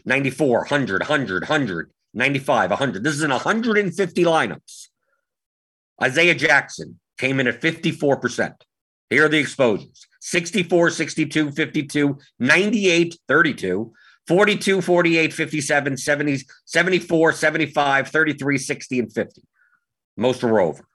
[0.06, 3.04] 94, 100, 100, 100, 95, 100.
[3.04, 4.88] This is in 150 lineups.
[6.02, 8.56] Isaiah Jackson came in at 54%.
[9.10, 13.94] Here are the exposures 64, 62, 52, 98, 32,
[14.28, 19.42] 42, 48, 57, 70, 74, 75, 33, 60, and 50.
[20.18, 20.86] Most are over.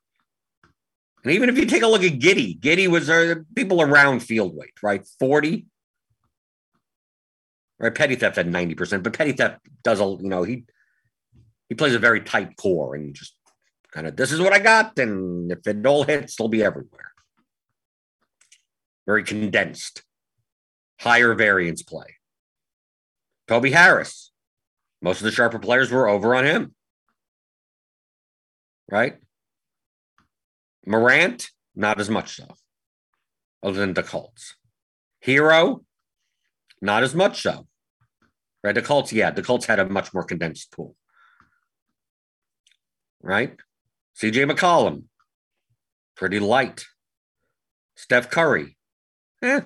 [1.24, 4.54] And even if you take a look at Giddey, Giddey was uh, people around field
[4.54, 5.04] weight, right?
[5.18, 5.66] 40.
[7.78, 7.94] Right.
[7.94, 10.64] Petty theft had 90%, but petty theft does a, you know, he
[11.68, 13.34] he plays a very tight core and just
[13.90, 14.98] kind of this is what I got.
[14.98, 17.13] And if it all hits, it'll be everywhere.
[19.06, 20.02] Very condensed,
[21.00, 22.16] higher variance play.
[23.46, 24.32] Toby Harris.
[25.02, 26.74] Most of the sharper players were over on him.
[28.90, 29.16] Right?
[30.86, 32.46] Morant, not as much so,
[33.62, 34.56] other than the Colts.
[35.24, 35.84] Herro,
[36.80, 37.66] not as much so.
[38.62, 38.74] Right?
[38.74, 40.96] The Colts, yeah, the Colts had a much more condensed pool.
[43.22, 43.56] Right?
[44.20, 45.04] CJ McCollum,
[46.16, 46.84] pretty light.
[47.96, 48.76] Steph Curry,
[49.44, 49.60] eh,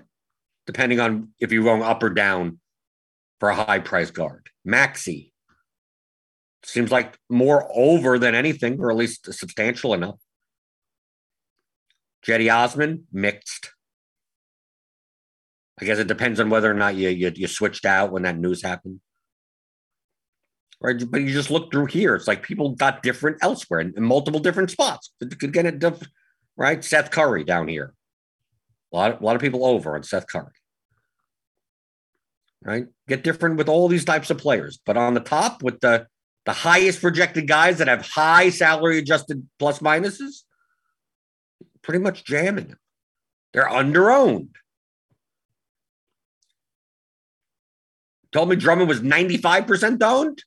[0.67, 2.59] depending on if you're going up or down
[3.41, 4.49] for a high price guard.
[4.65, 5.33] Maxey
[6.65, 10.19] seems like more over than anything, or at least substantial enough.
[12.27, 13.73] Cedi Osman, mixed.
[15.81, 18.37] I guess it depends on whether or not you, you, you switched out when that
[18.37, 19.01] news happened.
[20.81, 22.15] Right, but you just look through here.
[22.15, 25.13] It's like people got different elsewhere in, in multiple different spots.
[25.39, 25.83] Could get it,
[26.57, 26.85] right?
[26.85, 27.95] Seth Curry down here.
[28.93, 30.53] A lot, a lot of people over on Seth Curry.
[32.61, 36.07] Right, get different with all these types of players, but on the top with the
[36.45, 40.45] the highest projected guys that have high salary adjusted plus minuses,
[41.83, 42.79] pretty much jamming them.
[43.53, 44.57] They're under owned.
[48.33, 50.43] Told me Drummond was 95% owned.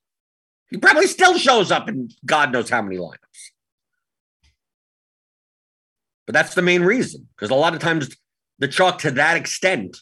[0.70, 3.18] He probably still shows up in God knows how many lineups.
[6.26, 8.16] But that's the main reason, because a lot of times
[8.62, 9.98] the chalk to that extent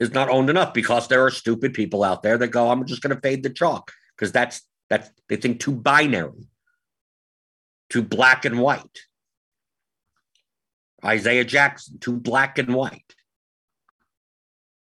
[0.00, 3.02] is not owned enough because there are stupid people out there that go, I'm just
[3.02, 6.48] going to fade the chalk because that's that's they think too binary,
[7.90, 8.98] too black and white.
[11.04, 13.14] Isaiah Jackson, too black and white.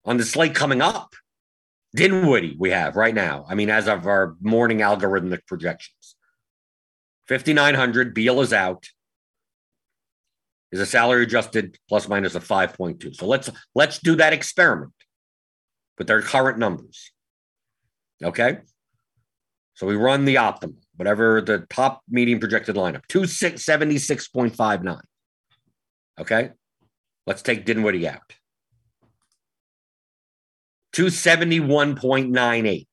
[0.06, 1.14] On the slate coming up,
[1.94, 3.46] Dinwiddie, we have right now.
[3.48, 6.16] I mean, as of our morning algorithmic projections,
[7.28, 8.14] 5,900.
[8.14, 8.88] Beal is out.
[10.72, 13.14] Is a salary adjusted plus minus a 5.2.
[13.14, 14.94] So let's let's do that experiment
[15.98, 17.12] with their current numbers.
[18.24, 18.60] Okay.
[19.74, 25.02] So we run the optimal, whatever the top median projected lineup, 276.59.
[26.20, 26.52] Okay.
[27.28, 28.34] Let's take Dinwiddie out.
[30.96, 32.88] 271.98.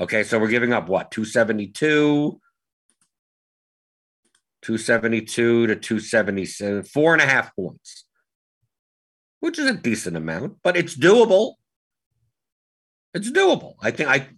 [0.00, 0.24] Okay.
[0.24, 1.12] So we're giving up what?
[1.12, 2.40] 272,
[4.62, 8.04] 272 to 277, four and a half points,
[9.40, 11.54] which is a decent amount, but it's doable.
[13.14, 13.74] It's doable.
[13.80, 14.28] I think I.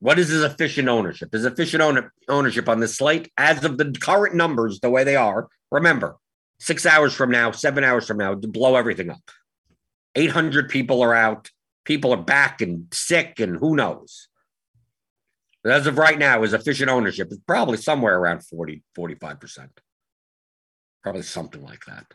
[0.00, 1.32] What is his efficient ownership?
[1.32, 5.16] His efficient owner, ownership on this slate, as of the current numbers, the way they
[5.16, 6.16] are, remember,
[6.58, 9.30] six hours from now, seven hours from now, to blow everything up.
[10.14, 11.50] 800 people are out.
[11.84, 14.28] People are back and sick, and who knows?
[15.66, 19.68] As of right now, his efficient ownership is probably somewhere around 40, 45%.
[21.02, 22.06] Probably something like that.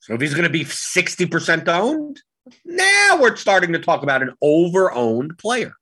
[0.00, 2.22] So if he's going to be 60% owned,
[2.64, 5.74] now we're starting to talk about an over owned player.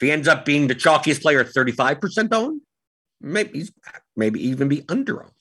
[0.00, 2.60] If he ends up being the chalkiest player at 35% owned,
[3.20, 3.72] maybe he's
[4.14, 5.32] maybe even be under owned.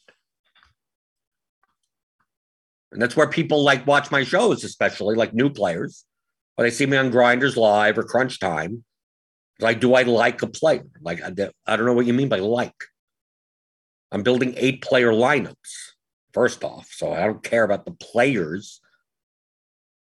[2.94, 6.06] And that's where people like watch my shows, especially like new players,
[6.58, 8.84] or they see me on Grinders Live or Crunch Time.
[9.60, 10.86] Like, do I like a player?
[11.02, 11.30] Like, I
[11.76, 12.76] don't know what you mean by like.
[14.12, 15.94] I'm building eight player lineups
[16.34, 16.90] first off.
[16.92, 18.80] So I don't care about the players,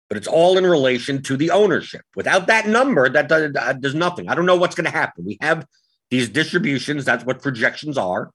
[0.07, 2.01] but it's all in relation to the ownership.
[2.15, 4.29] Without that number, that does, there's nothing.
[4.29, 5.25] I don't know what's going to happen.
[5.25, 5.65] We have
[6.09, 7.05] these distributions.
[7.05, 8.31] That's what projections are.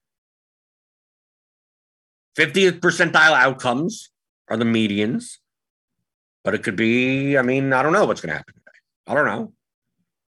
[2.36, 4.10] 50th percentile outcomes
[4.48, 5.38] are the medians,
[6.44, 8.78] but it could be, I mean, I don't know what's going to happen today.
[9.06, 9.52] I don't know.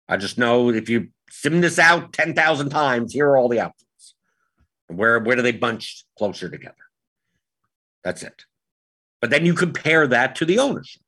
[0.07, 4.15] I just know if you sim this out 10,000 times, here are all the outcomes.
[4.87, 6.75] Where, where do they bunch closer together?
[8.03, 8.45] That's it.
[9.21, 11.01] But then you compare that to the ownership.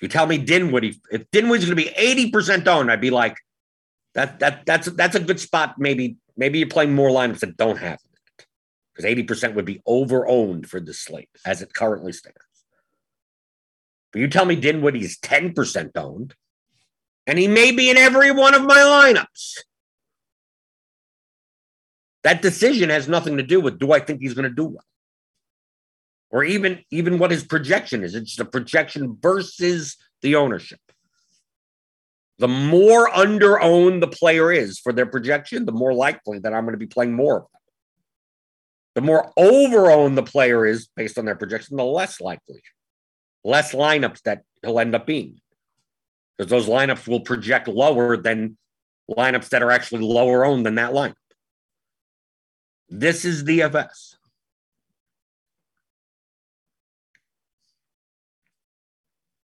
[0.00, 3.36] You tell me Dinwiddie, if Dinwiddie's going to be 80% owned, I'd be like,
[4.14, 5.74] that that that's that's a good spot.
[5.78, 7.98] Maybe maybe you're playing more lineups that don't have
[8.96, 12.38] because 80% would be over owned for this slate as it currently stands.
[14.12, 16.34] But you tell me Dinwiddie's 10% owned,
[17.26, 19.58] and he may be in every one of my lineups.
[22.22, 24.84] That decision has nothing to do with do I think he's going to do well?
[26.30, 28.14] Or even, even what his projection is.
[28.14, 30.80] It's the projection versus the ownership.
[32.38, 36.64] The more under owned the player is for their projection, the more likely that I'm
[36.64, 37.56] going to be playing more of them.
[38.96, 42.62] The more overowned the player is based on their projection, the less likely,
[43.44, 45.38] less lineups that he'll end up being.
[46.36, 48.56] Because those lineups will project lower than
[49.10, 51.12] lineups that are actually lower owned than that lineup.
[52.88, 54.14] This is DFS.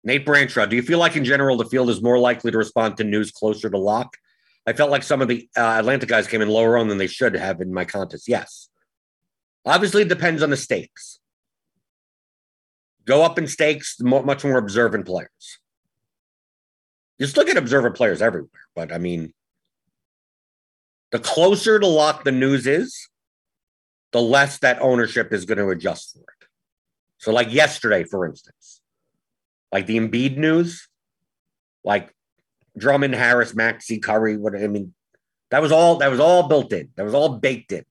[0.04, 2.98] Nate Branchard, do you feel like in general the field is more likely to respond
[2.98, 4.18] to news closer to lock?
[4.68, 7.08] I felt like some of the uh, Atlanta guys came in lower on than they
[7.08, 8.28] should have in my contest.
[8.28, 8.68] Yes.
[9.66, 11.20] Obviously, it depends on the stakes.
[13.06, 15.60] Go up in stakes, much more observant players.
[17.18, 19.34] You still get observant players everywhere, but I mean,
[21.12, 23.10] the closer to lock the news is,
[24.12, 26.48] the less that ownership is going to adjust for it.
[27.18, 28.82] So, like yesterday, for instance,
[29.72, 30.88] like the Embiid news,
[31.84, 32.14] like
[32.78, 34.38] Drummond, Harris, Maxey, Curry.
[34.38, 34.94] What I mean,
[35.50, 36.90] that was all that was all built in.
[36.96, 37.86] That was all baked in.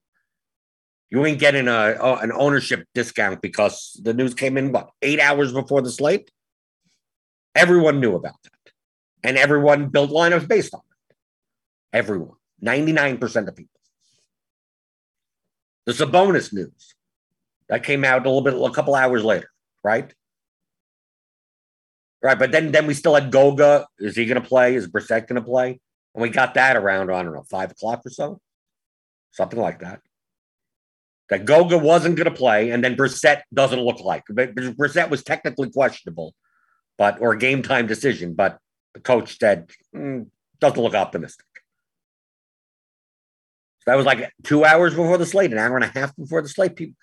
[1.10, 5.20] You ain't getting a, a an ownership discount because the news came in what eight
[5.20, 6.30] hours before the slate.
[7.54, 8.72] Everyone knew about that,
[9.24, 11.16] and everyone built lineups based on it.
[11.92, 13.80] Everyone, ninety nine percent of people.
[15.86, 16.94] The Sabonis news
[17.68, 19.50] that came out a little bit, a couple hours later,
[19.82, 20.14] right?
[22.22, 23.86] Right, but then then we still had Goga.
[23.98, 24.76] Is he going to play?
[24.76, 25.80] Is Brissett going to play?
[26.14, 28.40] And we got that around I don't know five o'clock or so,
[29.32, 30.00] something like that.
[31.30, 34.24] That Goga wasn't going to play, and then Brissett doesn't look like.
[34.26, 36.34] Brissett was technically questionable,
[36.98, 38.34] but or game time decision.
[38.34, 38.58] But
[38.94, 40.26] the coach said mm,
[40.58, 41.46] doesn't look optimistic.
[43.80, 46.42] So that was like two hours before the slate, an hour and a half before
[46.42, 46.74] the slate.
[46.74, 46.96] People,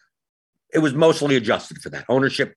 [0.73, 2.05] it was mostly adjusted for that.
[2.09, 2.53] Ownership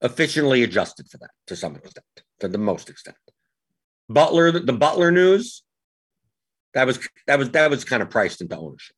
[0.00, 2.06] efficiently adjusted for that to some extent,
[2.40, 3.16] to the most extent.
[4.08, 5.62] Butler, the Butler news,
[6.74, 8.96] that was that was that was kind of priced into ownership.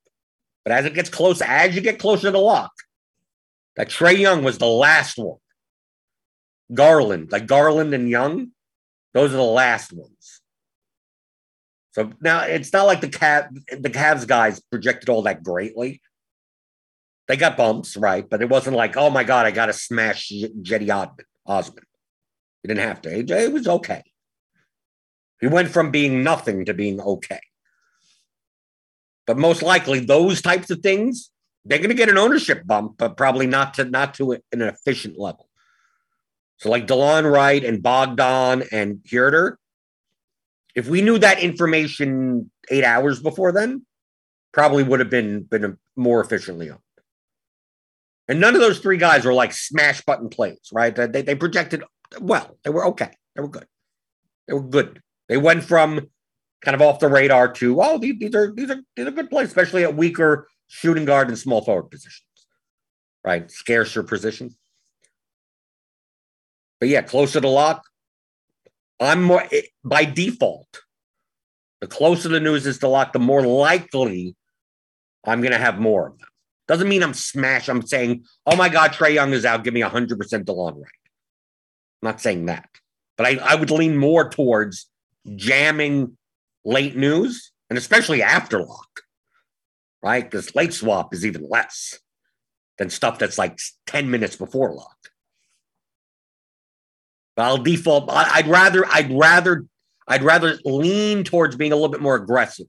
[0.65, 2.73] But as it gets closer, as you get closer to the lock,
[3.77, 5.39] that Trae Young was the last one.
[6.73, 8.53] Garland, like Garland and Young,
[9.13, 10.41] those are the last ones.
[11.93, 16.01] So now it's not like the Cav, the Cavs guys projected all that greatly.
[17.29, 18.29] They got bumps, right?
[18.29, 21.27] But it wasn't like, oh my God, I got to smash Cedi Osman.
[21.47, 21.87] Osmond.
[22.63, 23.15] He didn't have to.
[23.15, 24.03] It was okay.
[25.41, 27.41] He went from being nothing to being okay.
[29.27, 31.31] But most likely, those types of things,
[31.65, 35.19] they're going to get an ownership bump, but probably not to not to an efficient
[35.19, 35.49] level.
[36.59, 39.57] So, like Delon Wright and Bogdan and Huerter,
[40.75, 43.87] if we knew that information eight hours before then,
[44.53, 46.81] probably would have been been more efficiently owned.
[48.29, 50.95] And none of those three guys were like smash button plays, right?
[50.95, 51.85] They, they projected
[52.21, 52.57] well.
[52.65, 53.11] They were okay.
[53.35, 53.67] They were good.
[54.49, 55.03] They were good.
[55.29, 56.09] They went from
[56.65, 59.31] kind of off the radar to oh these, these are these are these are good
[59.31, 62.27] plays, especially at weaker shooting guard and small forward positions,
[63.25, 63.51] right?
[63.51, 64.55] Scarcer position.
[66.81, 67.85] But yeah, closer to lock.
[69.01, 69.45] I'm more
[69.85, 70.83] by default.
[71.81, 74.37] The closer the news is to lock, the more likely
[75.27, 76.29] I'm going to have more of them.
[76.67, 77.69] Doesn't mean I'm smash.
[77.69, 79.65] I'm saying, oh my God, Trae Young is out.
[79.65, 81.03] Give me 100% Delon Wright.
[82.03, 82.69] I'm not saying that.
[83.17, 84.89] But I, I would lean more towards
[85.37, 86.17] jamming
[86.65, 89.03] late news and especially after lock,
[90.03, 90.25] right?
[90.25, 91.99] Because late swap is even less
[92.79, 94.97] than stuff that's like 10 minutes before lock.
[97.37, 98.09] But I'll default.
[98.11, 99.65] I'd rather, I'd rather,
[100.07, 102.67] I'd rather lean towards being a little bit more aggressive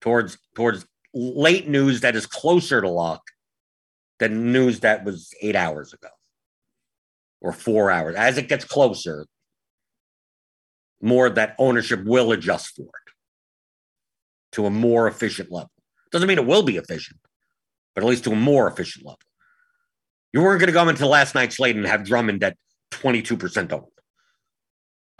[0.00, 3.22] towards towards late news that is closer to lock
[4.18, 6.08] than news that was eight hours ago
[7.40, 8.16] or four hours.
[8.16, 9.26] As it gets closer,
[11.00, 13.12] more that ownership will adjust for it
[14.52, 15.70] to a more efficient level.
[16.10, 17.20] Doesn't mean it will be efficient,
[17.94, 19.20] but at least to a more efficient level.
[20.32, 22.56] You weren't going to go into last night's slate and have Drummond at
[22.92, 23.84] 22% owned.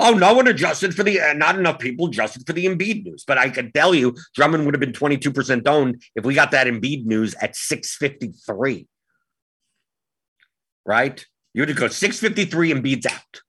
[0.02, 3.24] Oh, no one adjusted for the, uh, not enough people adjusted for the Embiid news.
[3.26, 6.66] But I can tell you, Drummond would have been 22% owned if we got that
[6.66, 8.86] Embiid news at 653.
[10.86, 11.26] Right?
[11.52, 13.40] You would go 653 and Embiid's out.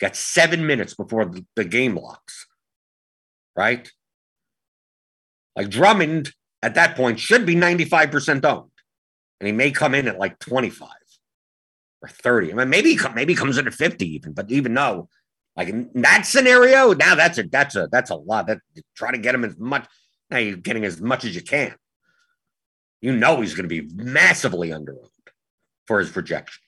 [0.00, 2.46] You got seven minutes before the, game locks.
[3.54, 3.90] Right?
[5.54, 6.32] Like Drummond
[6.62, 8.70] at that point should be 95% owned.
[9.40, 10.88] And he may come in at like 25
[12.02, 12.52] or 30.
[12.52, 15.08] I mean, maybe maybe comes in at 50 even, but even though
[15.56, 18.46] like in that scenario, now that's a that's a that's a lot.
[18.46, 18.58] That
[18.94, 19.86] try to get him as much.
[20.30, 21.74] Now you're getting as much as you can.
[23.00, 25.08] You know he's going to be massively underowned
[25.86, 26.62] for his projection.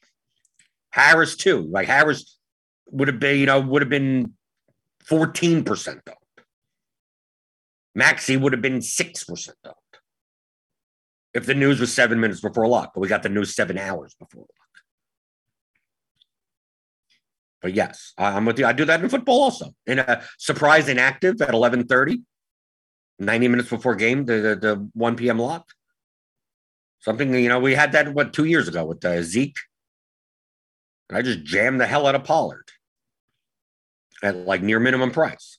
[0.90, 1.68] Harris too.
[1.70, 2.37] Like Harris
[2.90, 4.34] would have been, you know, would have been
[5.08, 6.16] 14% owned.
[7.94, 9.74] Maxey would have been 6% owned.
[11.34, 14.14] If the news was seven minutes before lock, but we got the news seven hours
[14.18, 14.50] before lock.
[17.60, 18.66] But yes, I'm with you.
[18.66, 19.74] I do that in football also.
[19.86, 22.22] In a surprise inactive at 11:30,
[23.18, 25.38] 90 minutes before game, the, the, the 1 p.m.
[25.38, 25.66] lock.
[27.00, 29.58] Something, you know, we had that, what, two years ago with uh, Zeke.
[31.08, 32.70] And I just jammed the hell out of Pollard
[34.22, 35.58] at like near minimum price.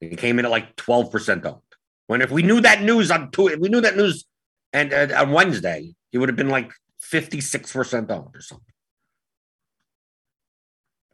[0.00, 1.60] It came in at like 12% owned.
[2.06, 4.24] When if we knew that news on two, if we knew that news
[4.72, 6.72] and uh, on Wednesday, it would have been like
[7.12, 8.64] 56% owned or something.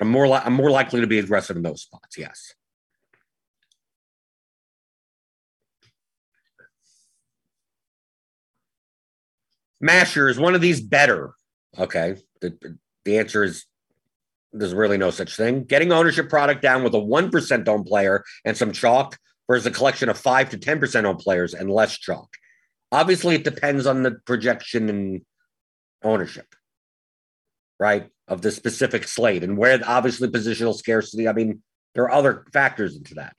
[0.01, 2.18] I'm more li- I'm more likely to be aggressive in those spots.
[2.18, 2.55] Yes.
[9.80, 11.34] Masher is one of these better.
[11.78, 12.16] Okay.
[12.40, 13.66] The, the answer is
[14.59, 15.65] there's really no such thing.
[15.65, 20.09] Getting ownership product down with a 1% owned player and some chalk versus a collection
[20.09, 22.29] of 5 to 10% owned players and less chalk.
[22.93, 25.23] Obviously, it depends on the projection and
[26.03, 26.47] ownership,
[27.79, 28.09] right?
[28.29, 31.29] Of the specific slate and where obviously positional scarcity.
[31.29, 31.63] I mean,
[31.95, 33.37] there are other factors into that.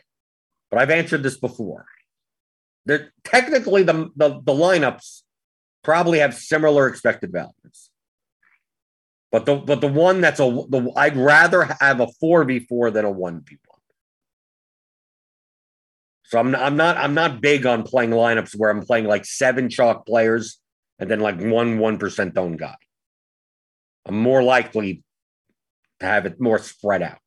[0.70, 1.86] But I've answered this before.
[2.86, 5.22] They're technically the, the, the lineups
[5.84, 7.90] probably have similar expected values.
[9.32, 12.92] But the but the one that's a the I'd rather have a four v four
[12.92, 13.80] than a one v one.
[16.24, 19.70] So I'm I'm not I'm not big on playing lineups where I'm playing like seven
[19.70, 20.60] chalk players
[21.00, 22.76] and then like one one percent own guy.
[24.06, 25.04] I'm more likely
[26.00, 27.18] to have it more spread out.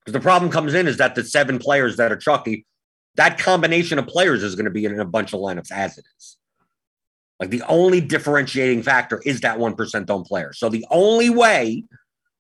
[0.00, 2.66] Because the problem comes in is that the seven players that are chalky,
[3.16, 6.04] that combination of players is going to be in a bunch of lineups as it
[6.18, 6.36] is.
[7.40, 10.52] Like the only differentiating factor is that 1% owned player.
[10.52, 11.84] So the only way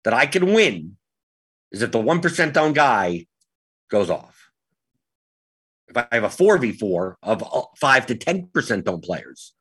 [0.03, 0.97] that I can win
[1.71, 3.27] is if the 1% owned guy
[3.89, 4.51] goes off.
[5.87, 9.55] If I have a 4v4 of uh, 5 to 10% owned players,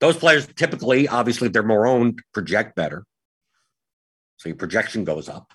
[0.00, 3.06] those players typically, obviously, if they're more owned, project better.
[4.38, 5.52] So your projection goes up.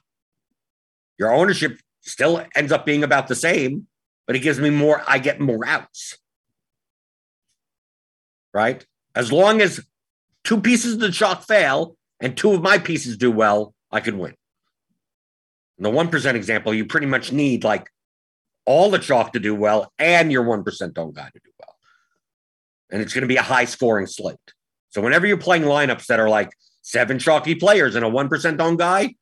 [1.19, 3.87] Your ownership still ends up being about the same,
[4.25, 6.17] but it gives me more, I get more outs
[8.53, 8.85] right?
[9.15, 9.79] As long as
[10.43, 14.17] two pieces of the chalk fail and two of my pieces do well, I can
[14.17, 14.35] win.
[15.77, 17.89] In the 1% example, you pretty much need like
[18.65, 21.75] all the chalk to do well and your 1% own guy to do well.
[22.91, 24.37] And it's going to be a high scoring slate.
[24.89, 28.77] So whenever you're playing lineups that are like seven chalky players and a 1% own
[28.77, 29.15] guy,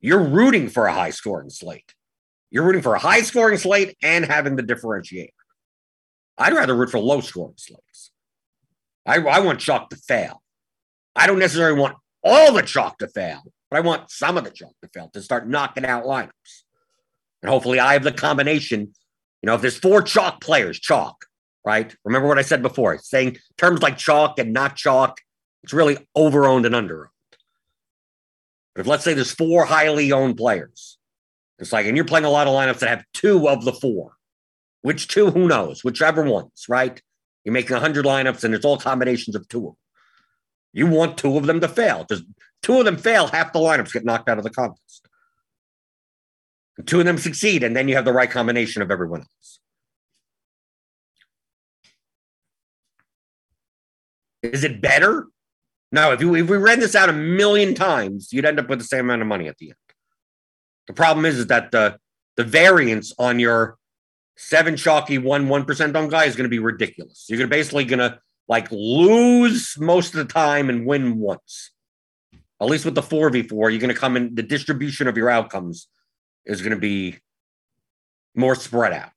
[0.00, 1.94] you're rooting for a high scoring slate.
[2.50, 5.30] You're rooting for a high scoring slate and having the differentiator.
[6.36, 7.93] I'd rather root for low scoring slates.
[9.06, 10.42] I, I want chalk to fail.
[11.14, 14.50] I don't necessarily want all the chalk to fail, but I want some of the
[14.50, 16.30] chalk to fail to start knocking out lineups.
[17.42, 18.92] And hopefully I have the combination.
[19.42, 21.26] You know, if there's four chalk players, chalk,
[21.64, 21.94] right?
[22.04, 25.18] Remember what I said before, saying terms like chalk and not chalk,
[25.62, 27.08] it's really over owned and under owned.
[28.74, 30.98] But if let's say there's four highly owned players,
[31.58, 34.12] it's like, and you're playing a lot of lineups that have two of the four.
[34.82, 35.30] Which two?
[35.30, 35.84] Who knows?
[35.84, 37.00] Whichever ones, right?
[37.44, 39.76] You're making 100 lineups and it's all combinations of two of them.
[40.72, 42.24] You want two of them to fail because
[42.62, 45.06] two of them fail, half the lineups get knocked out of the contest.
[46.76, 49.60] And two of them succeed, and then you have the right combination of everyone else.
[54.42, 55.28] Is it better?
[55.92, 58.80] No, if, you, if we ran this out a million times, you'd end up with
[58.80, 59.76] the same amount of money at the end.
[60.88, 61.98] The problem is, is that the,
[62.36, 63.78] the variance on your
[64.36, 67.26] seven chalky one one percent on guy is going to be ridiculous.
[67.28, 68.18] You're basically going to
[68.48, 71.70] like lose most of the time and win once.
[72.60, 74.34] At least with the four v four, you're going to come in.
[74.34, 75.88] The distribution of your outcomes
[76.44, 77.18] is going to be
[78.34, 79.12] more spread out.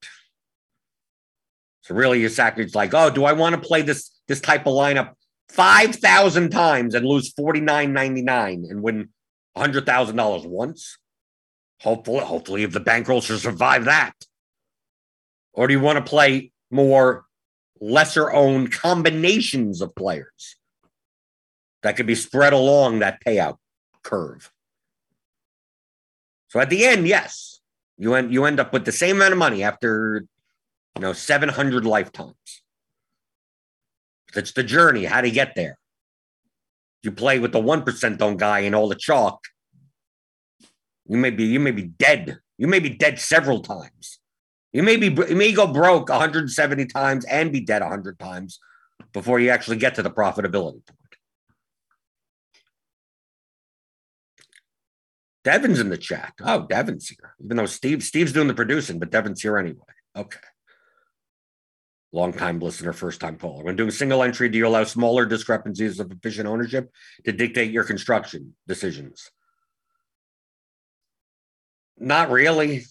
[1.81, 4.73] So really, your sacrifice like, oh, do I want to play this this type of
[4.73, 5.13] lineup
[5.49, 9.09] five thousand times and lose forty nine ninety nine and win
[9.55, 10.97] hundred thousand dollars once.
[11.81, 14.13] Hopefully, hopefully, if the bankroll should survive that.
[15.57, 17.25] Or do you want to play more
[17.81, 20.55] lesser owned combinations of players
[21.81, 23.57] that could be spread along that payout
[24.03, 24.51] curve?
[26.49, 27.59] So at the end, yes,
[27.97, 30.23] you end you end up with the same amount of money after
[30.95, 32.61] you know 700 lifetimes.
[34.35, 35.79] It's the journey, how to get there.
[37.01, 39.39] You play with the 1% owned guy and all the chalk.
[41.07, 42.37] You may be you may be dead.
[42.59, 44.19] You may be dead several times.
[44.77, 48.59] You may be you may go broke 170 times and be dead 100 times
[49.11, 51.15] before you actually get to the profitability point.
[55.43, 56.33] Devin's in the chat.
[56.43, 57.33] Oh, Devin's here.
[57.43, 59.79] Even though Steve Steve's doing the producing, but Devin's here anyway.
[60.15, 60.37] Okay.
[62.11, 63.63] Long time listener, first time caller.
[63.63, 66.91] When doing single entry, do you allow smaller discrepancies of efficient ownership
[67.25, 69.31] to dictate your construction decisions?
[71.97, 72.83] Not really.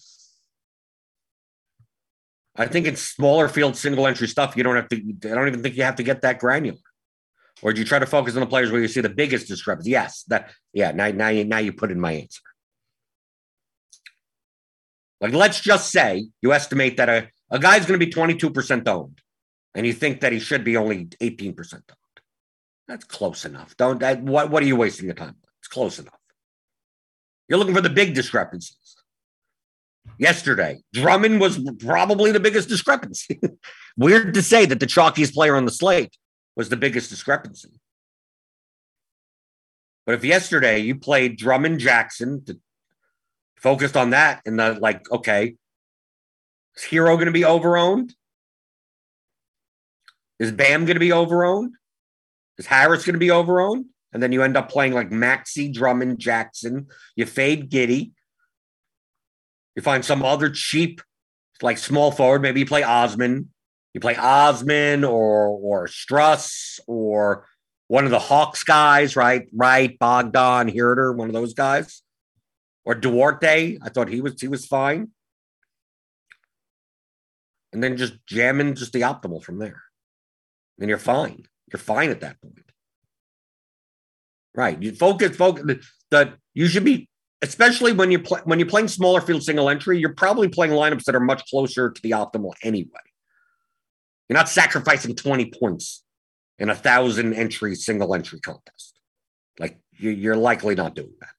[2.57, 4.57] I think it's smaller field single entry stuff.
[4.57, 6.79] You don't have to, I don't even think you have to get that granular.
[7.61, 9.91] Or do you try to focus on the players where you see the biggest discrepancy?
[9.91, 10.91] Yes, that yeah.
[10.91, 12.41] Now, now you now you put in my answer.
[15.19, 19.21] Like let's just say you estimate that a, a guy's going to be 22% owned,
[19.73, 21.83] and you think that he should be only 18% owned.
[22.87, 23.75] That's close enough.
[23.75, 25.35] Don't that, what what are you wasting your time?
[25.59, 26.13] It's close enough.
[27.47, 28.96] You're looking for the big discrepancies.
[30.19, 33.39] Yesterday, Drummond was probably the biggest discrepancy.
[33.97, 36.17] Weird to say that the chalkiest player on the slate
[36.55, 37.69] was the biggest discrepancy.
[40.05, 42.57] But if yesterday you played Drummond Jackson, to,
[43.57, 45.55] focused on that, and the like, okay,
[46.75, 48.13] is Herro going to be overowned?
[50.39, 51.71] Is Bam going to be overowned?
[52.57, 53.85] Is Harris going to be overowned?
[54.13, 56.87] And then you end up playing like Maxey, Drummond, Jackson.
[57.15, 58.11] You fade Giddey.
[59.77, 61.01] You find some other cheap,
[61.61, 62.41] like small forward.
[62.41, 63.49] Maybe you play Osman.
[63.93, 67.47] You play Osman or or Strus or
[67.87, 69.47] one of the Hawks guys, right?
[69.53, 72.01] Right, Bogdan, Huerter, one of those guys.
[72.85, 73.77] Or Duarte.
[73.79, 75.11] I thought he was he was fine.
[77.71, 79.83] And then just jamming just the optimal from there.
[80.79, 81.45] And you're fine.
[81.71, 82.71] You're fine at that point.
[84.55, 84.81] Right.
[84.81, 87.09] You focus, focus that you should be,
[87.41, 91.03] especially when you play when you're playing smaller field single entry, you're probably playing lineups
[91.05, 92.91] that are much closer to the optimal anyway.
[94.27, 96.03] You're not sacrificing 20 points
[96.59, 98.99] in a thousand entry single entry contest.
[99.59, 101.29] Like you, are likely not doing that.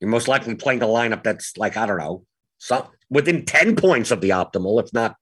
[0.00, 2.24] You're most likely playing a lineup that's like, I don't know,
[2.58, 5.16] some within 10 points of the optimal, if not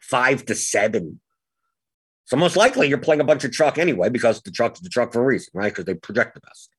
[0.00, 1.20] five to seven.
[2.26, 5.12] So most likely you're playing a bunch of truck anyway, because the truck's the truck
[5.12, 5.72] for a reason, right?
[5.72, 6.70] Because they project the best.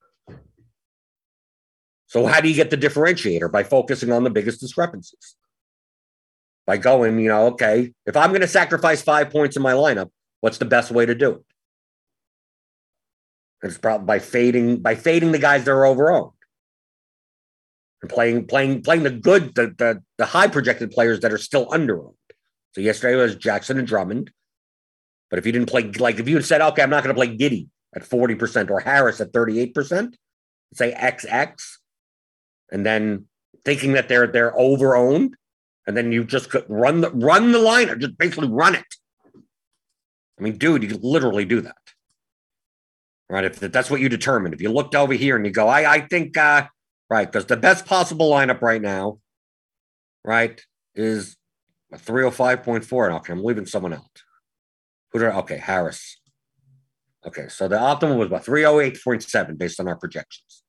[2.16, 3.52] So how do you get the differentiator?
[3.52, 5.36] By focusing on the biggest discrepancies
[6.66, 10.12] by going, you know, okay, if I'm going to sacrifice five points in my lineup,
[10.40, 11.42] what's the best way to do it?
[13.64, 16.32] It's probably by fading by fading the guys that are overowned
[18.02, 21.66] and playing playing playing the good the the, the high projected players that are still
[21.68, 22.14] underowned.
[22.76, 24.32] So yesterday was Jackson and Drummond,
[25.30, 27.20] but if you didn't play like if you had said okay, I'm not going to
[27.20, 30.16] play Giddey at forty percent or Harris at thirty eight percent,
[30.74, 31.56] say XX,
[32.76, 33.26] and then
[33.64, 35.32] thinking that they're they're overowned,
[35.88, 38.96] and then you just run the run the line, just basically run it.
[40.38, 41.78] I mean, dude, you literally do that.
[43.30, 43.46] Right.
[43.46, 44.54] If that's what you determined.
[44.54, 46.68] If you looked over here and you go, I, I think uh,
[47.10, 49.20] right, because the best possible lineup right now,
[50.26, 50.62] right,
[50.96, 51.38] is
[51.94, 53.16] a 305.4.
[53.16, 54.22] Okay, I'm leaving someone out.
[55.14, 56.20] Who did I, okay, Harris.
[57.26, 60.65] Okay, so the optimal was about 308.7 based on our projections.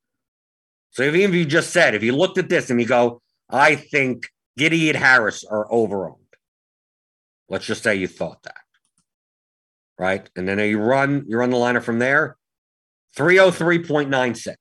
[0.96, 3.20] So if even if you just said, if you looked at this and you go,
[3.50, 6.16] I think Giddey and Harris are overowned.
[7.50, 8.62] Let's just say you thought that.
[9.98, 10.26] Right.
[10.36, 12.38] And then you run, you run the liner from there,
[13.14, 14.54] 303.96.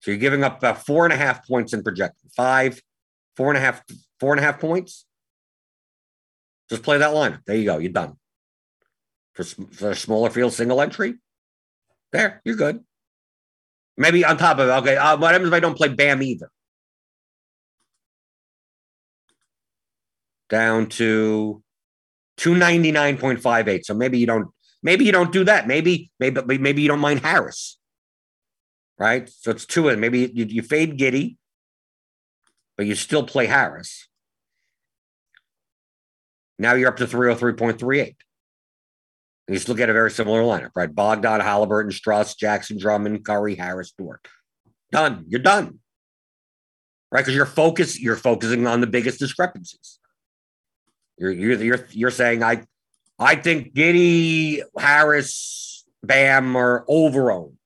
[0.00, 2.28] So you're giving up about four and a half points in projection.
[2.34, 2.80] Five,
[3.36, 3.84] four and a half,
[4.18, 5.06] four and a half points.
[6.68, 7.38] Just play that line.
[7.46, 7.78] There you go.
[7.78, 8.14] You're done.
[9.34, 11.14] For, for a smaller field single entry,
[12.10, 12.82] there, you're good.
[14.00, 16.50] Maybe on top of it, okay, uh, what happens if I don't play BAM either?
[20.50, 21.62] down to
[22.38, 23.84] 299.58.
[23.84, 24.48] So maybe you don't
[24.82, 25.66] maybe you don't do that.
[25.66, 27.78] Maybe maybe maybe you don't mind Harris.
[28.98, 29.30] Right?
[29.30, 30.00] So it's two them.
[30.00, 31.36] Maybe you, you fade Giddey,
[32.76, 34.08] but you still play Harris.
[36.58, 38.16] Now you're up to 303.38.
[39.50, 40.94] And you still get a very similar lineup, right?
[40.94, 44.28] Bogdan, Halliburton, Strus, Jackson, Drummond, Curry, Harris, Dort.
[44.92, 45.24] Done.
[45.26, 45.80] You're done.
[47.10, 47.22] Right?
[47.22, 49.98] Because you're focus, you're focusing on the biggest discrepancies.
[51.18, 52.62] You're you're you're you're saying I
[53.18, 57.56] I think Giddey, Harris, Bam are overowned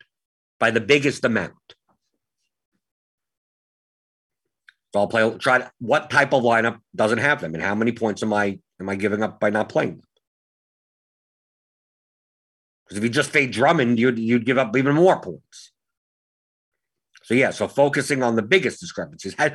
[0.59, 1.53] by the biggest amount.
[4.95, 8.23] So I'll play try what type of lineup doesn't have them and how many points
[8.23, 10.09] am I am I giving up by not playing them?
[12.85, 15.73] Because if you just fade Drummond, you'd you'd give up even more points.
[17.23, 19.35] So yeah, so focusing on the biggest discrepancies.
[19.39, 19.53] How,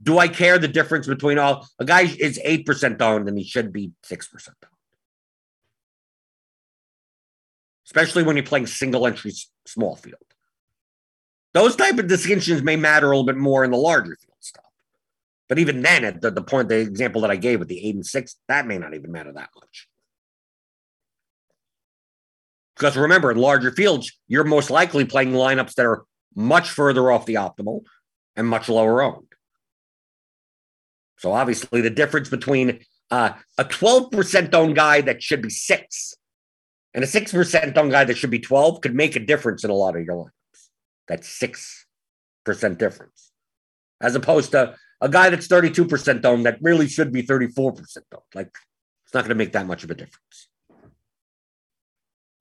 [0.00, 3.44] do I care the difference between all a guy is eight percent owned and he
[3.44, 4.70] should be six percent owned?
[7.86, 9.32] Especially when you're playing single entry
[9.66, 10.22] small field.
[11.52, 14.64] Those type of distinctions may matter a little bit more in the larger field stuff.
[15.48, 17.96] But even then, at the, the point, the example that I gave with the eight
[17.96, 19.88] and six, that may not even matter that much.
[22.82, 26.02] Because remember, in larger fields, you're most likely playing lineups that are
[26.34, 27.82] much further off the optimal
[28.34, 29.28] and much lower owned.
[31.16, 36.16] So obviously, the difference between uh, a 12% owned guy that should be six
[36.92, 39.74] and a 6% owned guy that should be 12 could make a difference in a
[39.74, 40.68] lot of your lineups.
[41.06, 41.28] That's
[42.48, 43.30] 6% difference.
[44.00, 47.78] As opposed to a guy that's 32% owned that really should be 34%
[48.12, 48.22] owned.
[48.34, 48.50] Like,
[49.04, 50.48] it's not going to make that much of a difference.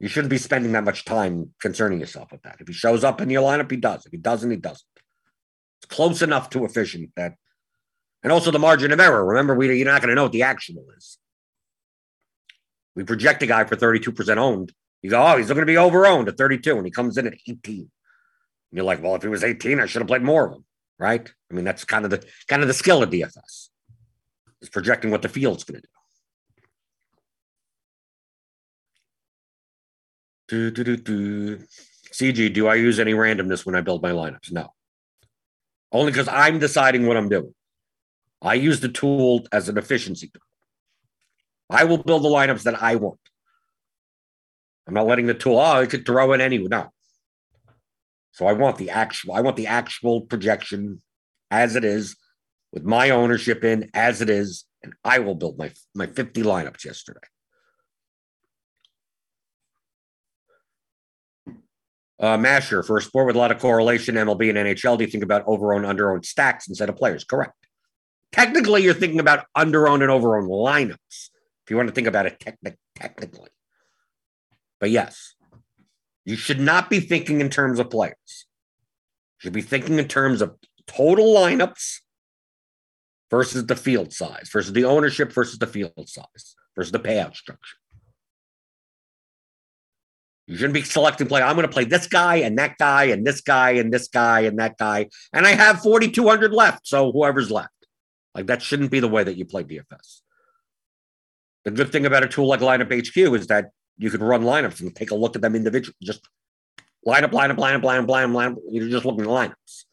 [0.01, 2.57] You shouldn't be spending that much time concerning yourself with that.
[2.59, 4.03] If he shows up in your lineup, he does.
[4.03, 4.81] If he doesn't, he doesn't.
[5.77, 7.35] It's close enough to efficient that,
[8.23, 9.23] and also the margin of error.
[9.23, 11.19] Remember, we, you're not going to know what the actual is.
[12.95, 14.73] We project a guy for 32% owned.
[15.03, 17.27] You go, oh, he's going to be over owned at 32, and he comes in
[17.27, 17.59] at 18.
[17.67, 17.87] And
[18.71, 20.65] you're like, well, if he was 18, I should have played more of him,
[20.97, 21.31] right?
[21.51, 23.69] I mean, that's kind of the kind of the skill of DFS
[24.63, 26.00] is projecting what the field's going to do.
[30.51, 31.57] Do, do, do, do.
[32.11, 34.51] CG, do I use any randomness when I build my lineups?
[34.51, 34.73] No.
[35.93, 37.53] Only because I'm deciding what I'm doing.
[38.41, 40.41] I use the tool as an efficiency tool.
[41.69, 43.21] I will build the lineups that I want.
[44.85, 46.71] I'm not letting the tool, oh, I could throw in anyone.
[46.71, 46.89] No.
[48.33, 51.01] So I want the actual, I want the actual projection
[51.49, 52.17] as it is
[52.73, 56.83] with my ownership in as it is, and I will build my my 50 lineups
[56.83, 57.21] yesterday.
[62.21, 65.09] Uh, Masher, for a sport with a lot of correlation, MLB and NHL, do you
[65.09, 67.23] think about over-owned, under-owned stacks instead of players?
[67.23, 67.55] Correct.
[68.31, 72.39] Technically, you're thinking about under-owned and over-owned lineups, if you want to think about it
[72.39, 73.49] techni- technically.
[74.79, 75.33] But yes,
[76.23, 78.15] you should not be thinking in terms of players.
[78.27, 80.55] You should be thinking in terms of
[80.85, 82.01] total lineups
[83.31, 87.77] versus the field size, versus the ownership versus the field size, versus the payout structure.
[90.51, 91.41] You shouldn't be selecting play.
[91.41, 94.41] I'm going to play this guy and that guy and this guy and this guy
[94.41, 95.07] and that guy.
[95.31, 96.85] And I have 4,200 left.
[96.85, 97.69] So whoever's left.
[98.35, 100.19] Like that shouldn't be the way that you play DFS.
[101.63, 104.81] The good thing about a tool like Lineup HQ is that you can run lineups
[104.81, 105.95] and take a look at them individually.
[106.03, 106.27] Just
[107.05, 108.57] line up, line up, line up, line up, line up.
[108.69, 109.85] You're just looking at lineups.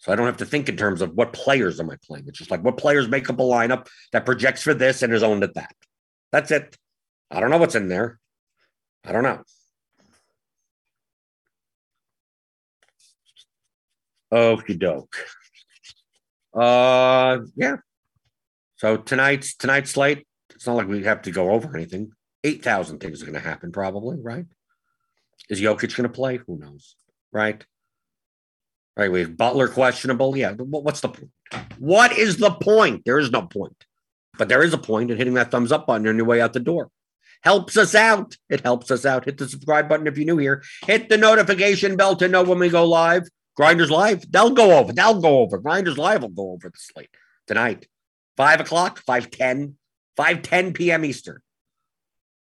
[0.00, 2.26] So I don't have to think in terms of what players am I playing.
[2.26, 5.22] It's just like what players make up a lineup that projects for this and is
[5.22, 5.74] owned at that.
[6.30, 6.76] That's it.
[7.30, 8.20] I don't know what's in there.
[9.04, 9.42] I don't know.
[14.32, 15.16] Okie doke.
[16.54, 17.76] Uh, yeah.
[18.76, 20.26] So tonight's tonight's slate.
[20.54, 22.12] It's not like we have to go over anything.
[22.44, 24.18] Eight thousand things are going to happen, probably.
[24.20, 24.46] Right?
[25.48, 26.38] Is Jokic going to play?
[26.46, 26.96] Who knows?
[27.32, 27.64] Right?
[28.96, 29.10] Right.
[29.10, 30.36] We have Butler questionable.
[30.36, 30.52] Yeah.
[30.52, 31.30] What's the point?
[31.78, 33.02] What is the point?
[33.04, 33.84] There is no point.
[34.38, 36.52] But there is a point in hitting that thumbs up button on your way out
[36.52, 36.90] the door
[37.42, 38.36] helps us out.
[38.48, 39.24] It helps us out.
[39.24, 40.62] Hit the subscribe button if you're new here.
[40.86, 43.28] Hit the notification bell to know when we go live.
[43.56, 44.92] Grinders Live, they'll go over.
[44.92, 45.58] They'll go over.
[45.58, 47.10] Grinders Live will go over the slate
[47.46, 47.86] tonight.
[48.36, 49.76] Five o'clock, 510,
[50.16, 51.04] 510 p.m.
[51.04, 51.42] Eastern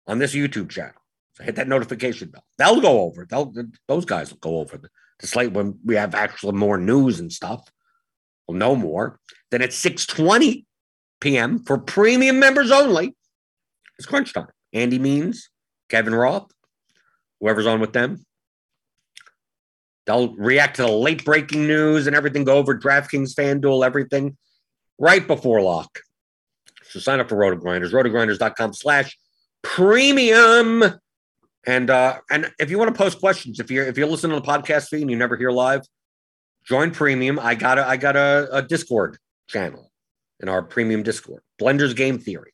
[0.06, 1.00] on this YouTube channel.
[1.34, 2.44] So hit that notification bell.
[2.58, 3.26] They'll go over.
[3.28, 3.52] They'll
[3.86, 4.88] those guys will go over the,
[5.20, 7.70] the slate when we have actually more news and stuff.
[8.48, 9.20] We'll know more.
[9.50, 10.64] Then at 6:20
[11.20, 11.60] p.m.
[11.60, 13.14] for premium members only,
[13.98, 14.48] it's crunch time.
[14.72, 15.50] Andy Means,
[15.88, 16.50] Kevin Roth,
[17.40, 18.24] whoever's on with them.
[20.06, 24.36] They'll react to the late breaking news and everything, go over DraftKings, FanDuel, everything
[24.98, 25.98] right before lock.
[26.84, 29.18] So sign up for Roto Grinders, rotogrinders.com slash
[29.62, 30.84] premium.
[31.66, 34.40] And uh, and if you want to post questions, if you're if you're listening to
[34.40, 35.82] the podcast feed and you never hear live,
[36.64, 37.40] join premium.
[37.40, 39.90] I got a I got a, a Discord channel
[40.38, 42.52] in our premium Discord, Blender's Game Theory.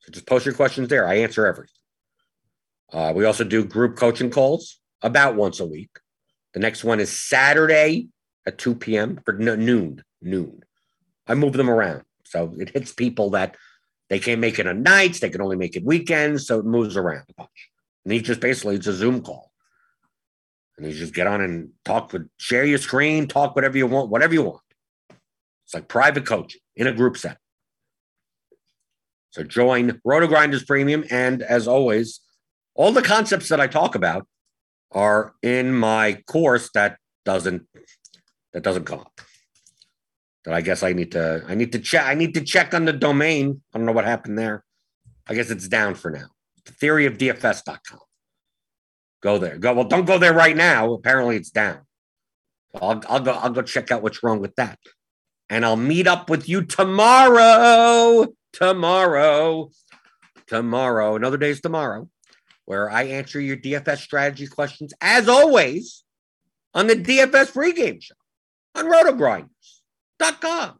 [0.00, 1.06] So just post your questions there.
[1.06, 1.74] I answer everything.
[2.92, 5.90] Uh, we also do group coaching calls about once a week.
[6.54, 8.08] The next one is Saturday
[8.46, 9.20] at 2 p.m.
[9.26, 10.02] or no, noon.
[10.20, 10.62] Noon.
[11.26, 12.02] I move them around.
[12.24, 13.56] So it hits people that
[14.08, 16.46] they can't make it on nights, they can only make it weekends.
[16.46, 17.70] So it moves around a bunch.
[18.04, 19.52] And he just basically, it's a Zoom call.
[20.76, 24.10] And you just get on and talk with, share your screen, talk whatever you want,
[24.10, 24.62] whatever you want.
[25.64, 27.38] It's like private coaching in a group set.
[29.30, 31.04] So join Roto Grinders Premium.
[31.10, 32.20] And as always,
[32.74, 34.26] all the concepts that I talk about
[34.92, 37.66] are in my course that doesn't
[38.52, 39.20] that doesn't come up.
[40.44, 42.84] That I guess I need to I need to check I need to check on
[42.84, 43.60] the domain.
[43.72, 44.64] I don't know what happened there.
[45.28, 46.26] I guess it's down for now.
[46.64, 48.00] The theory of DFS.com.
[49.22, 49.58] Go there.
[49.58, 50.92] Go well, don't go there right now.
[50.92, 51.80] Apparently it's down.
[52.74, 54.78] I'll, I'll go I'll go check out what's wrong with that.
[55.48, 58.26] And I'll meet up with you tomorrow.
[58.52, 59.70] Tomorrow.
[60.46, 61.16] Tomorrow.
[61.16, 62.08] Another day is tomorrow
[62.64, 66.04] where I answer your DFS strategy questions, as always,
[66.74, 68.14] on the DFS pregame show
[68.74, 70.78] on rotogrinders.com.